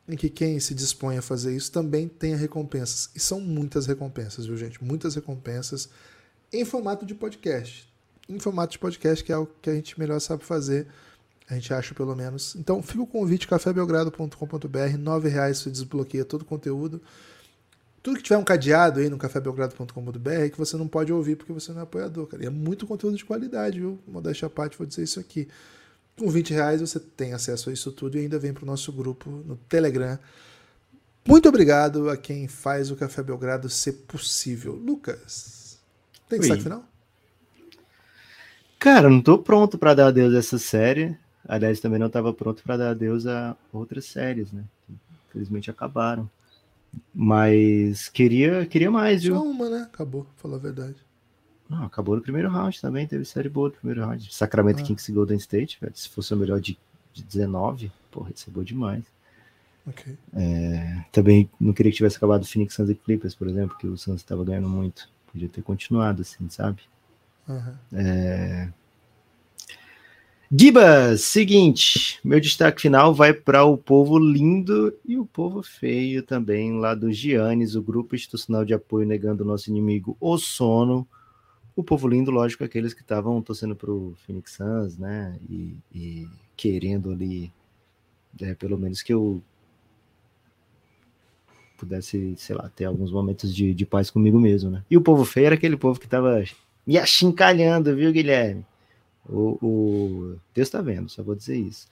em 0.08 0.16
que 0.16 0.30
quem 0.30 0.60
se 0.60 0.74
dispõe 0.74 1.18
a 1.18 1.22
fazer 1.22 1.56
isso 1.56 1.72
também 1.72 2.08
tenha 2.08 2.38
recompensas. 2.38 3.10
E 3.14 3.20
são 3.20 3.42
muitas 3.42 3.86
recompensas, 3.86 4.46
viu, 4.46 4.56
gente? 4.56 4.84
Muitas 4.84 5.16
recompensas 5.16 5.90
em 6.52 6.64
formato 6.64 7.06
de 7.06 7.14
podcast. 7.14 7.92
Em 8.30 8.40
formato 8.40 8.72
de 8.72 8.80
podcast, 8.80 9.24
que 9.24 9.32
é 9.32 9.38
o 9.38 9.46
que 9.46 9.70
a 9.70 9.74
gente 9.74 10.00
melhor 10.00 10.20
sabe 10.20 10.44
fazer, 10.44 10.88
a 11.50 11.54
gente 11.54 11.74
acha 11.74 11.94
pelo 11.94 12.16
menos. 12.16 12.56
Então, 12.56 12.82
fica 12.82 13.02
o 13.02 13.08
convite, 13.08 13.48
cafébelgrado.com.br, 13.48 14.78
R$ 14.78 15.30
reais 15.30 15.60
você 15.60 15.70
desbloqueia 15.70 16.26
todo 16.26 16.42
o 16.42 16.46
conteúdo. 16.46 17.02
Tudo 18.02 18.18
que 18.18 18.24
tiver 18.24 18.38
um 18.38 18.44
cadeado 18.44 19.02
aí 19.02 19.10
no 19.10 19.18
cafébelgrado.com.br 19.18 20.50
que 20.52 20.58
você 20.58 20.78
não 20.78 20.88
pode 20.88 21.12
ouvir 21.12 21.36
porque 21.36 21.52
você 21.52 21.74
não 21.74 21.80
é 21.82 21.84
apoiador, 21.84 22.28
cara. 22.28 22.44
E 22.44 22.46
é 22.46 22.50
muito 22.50 22.88
conteúdo 22.88 23.18
de 23.18 23.26
qualidade, 23.26 23.80
viu? 23.80 24.00
Modéstia 24.08 24.46
à 24.46 24.50
parte, 24.50 24.78
vou 24.78 24.88
dizer 24.88 25.04
isso 25.04 25.20
aqui. 25.20 25.48
Com 26.18 26.30
20 26.30 26.52
reais 26.52 26.82
você 26.82 27.00
tem 27.00 27.34
acesso 27.34 27.70
a 27.70 27.74
isso 27.74 27.92
tudo 27.92 28.18
e 28.18 28.22
ainda 28.22 28.40
vem 28.40 28.54
para 28.54 28.64
o 28.64 28.68
nosso 28.68 28.92
grupo 28.92 29.30
no 29.30 29.56
Telegram. 29.56 30.18
Muito 31.28 31.48
obrigado 31.48 32.10
a 32.10 32.18
quem 32.18 32.48
faz 32.48 32.90
o 32.90 32.96
Café 32.96 33.22
Belgrado 33.22 33.70
ser 33.70 33.94
possível. 34.08 34.74
Lucas, 34.74 35.80
tem 36.28 36.40
destaque 36.40 36.64
final? 36.64 36.84
Cara, 38.80 39.10
não 39.10 39.22
tô 39.22 39.38
pronto 39.38 39.78
para 39.78 39.94
dar 39.94 40.08
adeus 40.08 40.34
a 40.34 40.40
essa 40.40 40.58
série. 40.58 41.18
Aliás, 41.48 41.80
também 41.80 42.00
não 42.00 42.08
estava 42.08 42.34
pronto 42.34 42.64
para 42.64 42.78
dar 42.78 42.90
adeus 42.92 43.28
a 43.28 43.56
outras 43.72 44.06
séries, 44.06 44.52
né? 44.52 44.64
Infelizmente 45.30 45.70
acabaram. 45.70 46.30
Mas 47.14 48.10
queria, 48.10 48.66
queria 48.66 48.90
mais, 48.90 49.24
viu? 49.24 49.36
Só 49.36 49.44
uma, 49.44 49.70
né? 49.70 49.82
Acabou, 49.84 50.26
falar 50.38 50.56
a 50.56 50.60
verdade. 50.60 50.96
Não, 51.70 51.84
acabou 51.84 52.16
no 52.16 52.22
primeiro 52.22 52.50
round 52.50 52.80
também, 52.80 53.06
teve 53.06 53.26
série 53.26 53.50
boa 53.50 53.70
no 53.70 53.76
primeiro 53.76 54.02
round. 54.02 54.34
Sacramento 54.34 54.82
ah. 54.82 54.84
Kings 54.84 55.12
e 55.12 55.14
Golden 55.14 55.38
State, 55.38 55.78
velho. 55.82 55.96
Se 55.96 56.10
fosse 56.10 56.34
o 56.34 56.38
melhor 56.38 56.60
de, 56.60 56.78
de 57.14 57.24
19, 57.24 57.92
porra, 58.12 58.32
isso 58.34 58.50
é 58.50 58.54
bom 58.54 58.64
demais. 58.64 59.04
Okay. 59.86 60.18
É, 60.36 61.06
também 61.12 61.50
não 61.60 61.74
queria 61.74 61.92
que 61.92 61.98
tivesse 61.98 62.18
acabado 62.18 62.46
Phoenix 62.46 62.74
Suns 62.74 62.90
e 62.90 62.96
Clippers, 62.96 63.36
por 63.36 63.48
exemplo, 63.48 63.78
que 63.78 63.88
o 63.88 63.98
Suns 63.98 64.18
estava 64.18 64.44
ganhando 64.44 64.70
muito. 64.70 65.10
Podia 65.32 65.48
ter 65.48 65.62
continuado 65.62 66.22
assim, 66.22 66.50
sabe? 66.50 66.82
Uhum. 67.48 67.74
É, 67.94 68.70
Gibas, 70.50 71.24
seguinte, 71.24 72.22
meu 72.24 72.40
destaque 72.40 72.82
final 72.82 73.14
vai 73.14 73.34
para 73.34 73.66
o 73.66 73.78
povo 73.78 74.18
lindo 74.18 74.94
e 75.06 75.18
o 75.18 75.26
povo 75.26 75.62
feio 75.62 76.24
também, 76.24 76.80
lá 76.80 76.96
do 76.96 77.12
Giannis, 77.12 77.76
o 77.76 77.82
grupo 77.82 78.16
institucional 78.16 78.64
de 78.64 78.74
apoio 78.74 79.06
negando 79.06 79.44
o 79.44 79.48
nosso 79.48 79.70
inimigo, 79.70 80.16
o 80.22 80.38
sono. 80.38 81.06
O 81.78 81.84
povo 81.84 82.08
lindo, 82.08 82.32
lógico, 82.32 82.64
aqueles 82.64 82.92
que 82.92 83.02
estavam 83.02 83.40
torcendo 83.40 83.76
para 83.76 83.92
o 83.92 84.16
Phoenix 84.26 84.54
Suns, 84.54 84.98
né, 84.98 85.38
e, 85.48 85.78
e 85.94 86.28
querendo 86.56 87.12
ali, 87.12 87.54
é, 88.42 88.56
pelo 88.56 88.80
menos 88.80 89.04
que 89.04 89.14
eu 89.14 89.44
pudesse, 91.78 92.34
sei 92.36 92.56
lá, 92.56 92.68
ter 92.68 92.86
alguns 92.86 93.12
momentos 93.12 93.54
de, 93.56 93.76
de 93.76 93.86
paz 93.86 94.10
comigo 94.10 94.40
mesmo, 94.40 94.72
né. 94.72 94.84
E 94.90 94.98
o 94.98 95.02
povo 95.02 95.24
feio 95.24 95.46
era 95.46 95.56
aquele 95.56 95.78
povo 95.78 96.00
que 96.00 96.08
estava 96.08 96.44
me 96.84 96.98
achincalhando, 96.98 97.96
viu, 97.96 98.12
Guilherme? 98.12 98.66
O, 99.30 99.60
o 99.62 100.36
Deus 100.56 100.68
está 100.70 100.82
vendo, 100.82 101.10
só 101.10 101.22
vou 101.22 101.36
dizer 101.36 101.58
isso. 101.58 101.88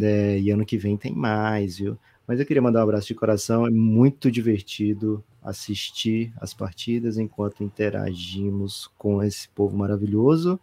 É, 0.00 0.38
e 0.38 0.50
ano 0.50 0.64
que 0.64 0.78
vem 0.78 0.96
tem 0.96 1.14
mais, 1.14 1.76
viu? 1.76 1.98
Mas 2.30 2.38
eu 2.38 2.46
queria 2.46 2.62
mandar 2.62 2.78
um 2.78 2.82
abraço 2.84 3.08
de 3.08 3.14
coração. 3.16 3.66
É 3.66 3.70
muito 3.70 4.30
divertido 4.30 5.20
assistir 5.42 6.32
as 6.40 6.54
partidas 6.54 7.18
enquanto 7.18 7.64
interagimos 7.64 8.88
com 8.96 9.20
esse 9.20 9.48
povo 9.48 9.76
maravilhoso. 9.76 10.60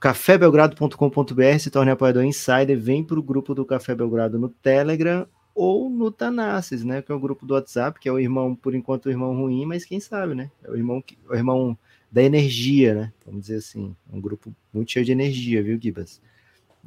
cafébelgrado.com.br 0.00 1.58
se 1.60 1.70
torne 1.70 1.90
apoiador 1.90 2.24
insider, 2.24 2.80
vem 2.80 3.04
para 3.04 3.18
o 3.18 3.22
grupo 3.22 3.54
do 3.54 3.66
Café 3.66 3.94
Belgrado 3.94 4.38
no 4.38 4.48
Telegram 4.48 5.26
ou 5.54 5.90
no 5.90 6.10
Tanassis, 6.10 6.82
né? 6.82 7.02
Que 7.02 7.12
é 7.12 7.14
o 7.14 7.20
grupo 7.20 7.44
do 7.44 7.52
WhatsApp, 7.52 8.00
que 8.00 8.08
é 8.08 8.12
o 8.12 8.18
irmão, 8.18 8.54
por 8.54 8.74
enquanto, 8.74 9.04
o 9.04 9.10
irmão 9.10 9.36
ruim, 9.36 9.66
mas 9.66 9.84
quem 9.84 10.00
sabe, 10.00 10.34
né? 10.34 10.50
É 10.64 10.70
o 10.70 10.74
irmão, 10.74 11.02
que, 11.02 11.18
o 11.28 11.34
irmão 11.34 11.76
da 12.10 12.22
energia, 12.22 12.94
né? 12.94 13.12
Vamos 13.26 13.42
dizer 13.42 13.56
assim. 13.56 13.94
Um 14.10 14.22
grupo 14.22 14.50
muito 14.72 14.90
cheio 14.90 15.04
de 15.04 15.12
energia, 15.12 15.62
viu, 15.62 15.78
Gibas? 15.78 16.18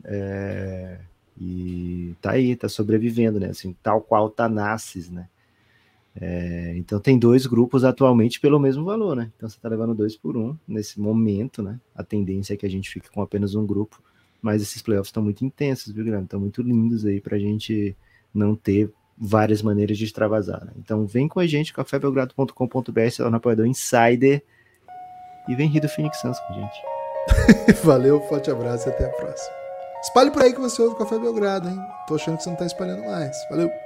É, 0.04 1.02
e 1.40 2.16
tá 2.22 2.32
aí, 2.32 2.56
tá 2.56 2.70
sobrevivendo, 2.70 3.40
né? 3.40 3.50
Assim, 3.50 3.76
tal 3.84 4.02
qual 4.02 4.30
Tanassis, 4.30 5.10
né? 5.10 5.28
É, 6.20 6.74
então 6.78 6.98
tem 7.00 7.20
dois 7.20 7.46
grupos 7.46 7.84
atualmente 7.84 8.40
pelo 8.40 8.60
mesmo 8.60 8.86
valor, 8.86 9.16
né? 9.16 9.32
Então 9.36 9.50
você 9.50 9.60
tá 9.60 9.68
levando 9.68 9.94
dois 9.94 10.16
por 10.16 10.38
um 10.38 10.56
nesse 10.68 11.00
momento, 11.00 11.62
né? 11.62 11.80
A 11.94 12.04
tendência 12.04 12.54
é 12.54 12.58
que 12.58 12.66
a 12.66 12.70
gente 12.70 12.90
fique 12.90 13.10
com 13.12 13.22
apenas 13.22 13.54
um 13.54 13.66
grupo, 13.66 14.02
mas 14.42 14.62
esses 14.62 14.82
playoffs 14.82 15.10
estão 15.10 15.22
muito 15.22 15.44
intensos, 15.44 15.92
viu, 15.92 16.04
Guilherme? 16.06 16.26
Estão 16.26 16.40
muito 16.40 16.62
lindos 16.62 17.06
aí 17.06 17.20
pra 17.20 17.38
gente 17.38 17.96
não 18.34 18.56
ter 18.56 18.92
várias 19.18 19.62
maneiras 19.62 19.98
de 19.98 20.06
extravasar. 20.06 20.64
Né? 20.66 20.72
Então 20.78 21.06
vem 21.06 21.28
com 21.28 21.40
a 21.40 21.48
gente, 21.48 21.74
cafébelgrado.com.br, 21.74 23.10
se 23.10 23.18
torna 23.18 23.38
apoiador 23.38 23.66
Insider 23.66 24.42
e 25.48 25.56
vem 25.56 25.68
rir 25.68 25.82
do 25.82 25.90
Phoenix 25.90 26.20
Suns 26.20 26.40
com 26.40 26.54
a 26.54 26.56
gente. 26.56 27.82
Valeu, 27.84 28.22
forte 28.22 28.50
abraço 28.52 28.88
e 28.88 28.92
até 28.92 29.06
a 29.06 29.10
próxima. 29.10 29.65
Espalhe 30.06 30.30
por 30.30 30.44
aí 30.44 30.54
que 30.54 30.62
você 30.62 30.80
ouve 30.84 30.94
o 30.94 30.98
Café 31.00 31.18
Belgrado, 31.18 31.68
hein? 31.68 31.84
Tô 32.08 32.14
achando 32.14 32.38
que 32.38 32.44
você 32.44 32.50
não 32.52 32.58
tá 32.58 32.66
espalhando 32.68 33.04
mais. 33.06 33.36
Valeu! 33.50 33.85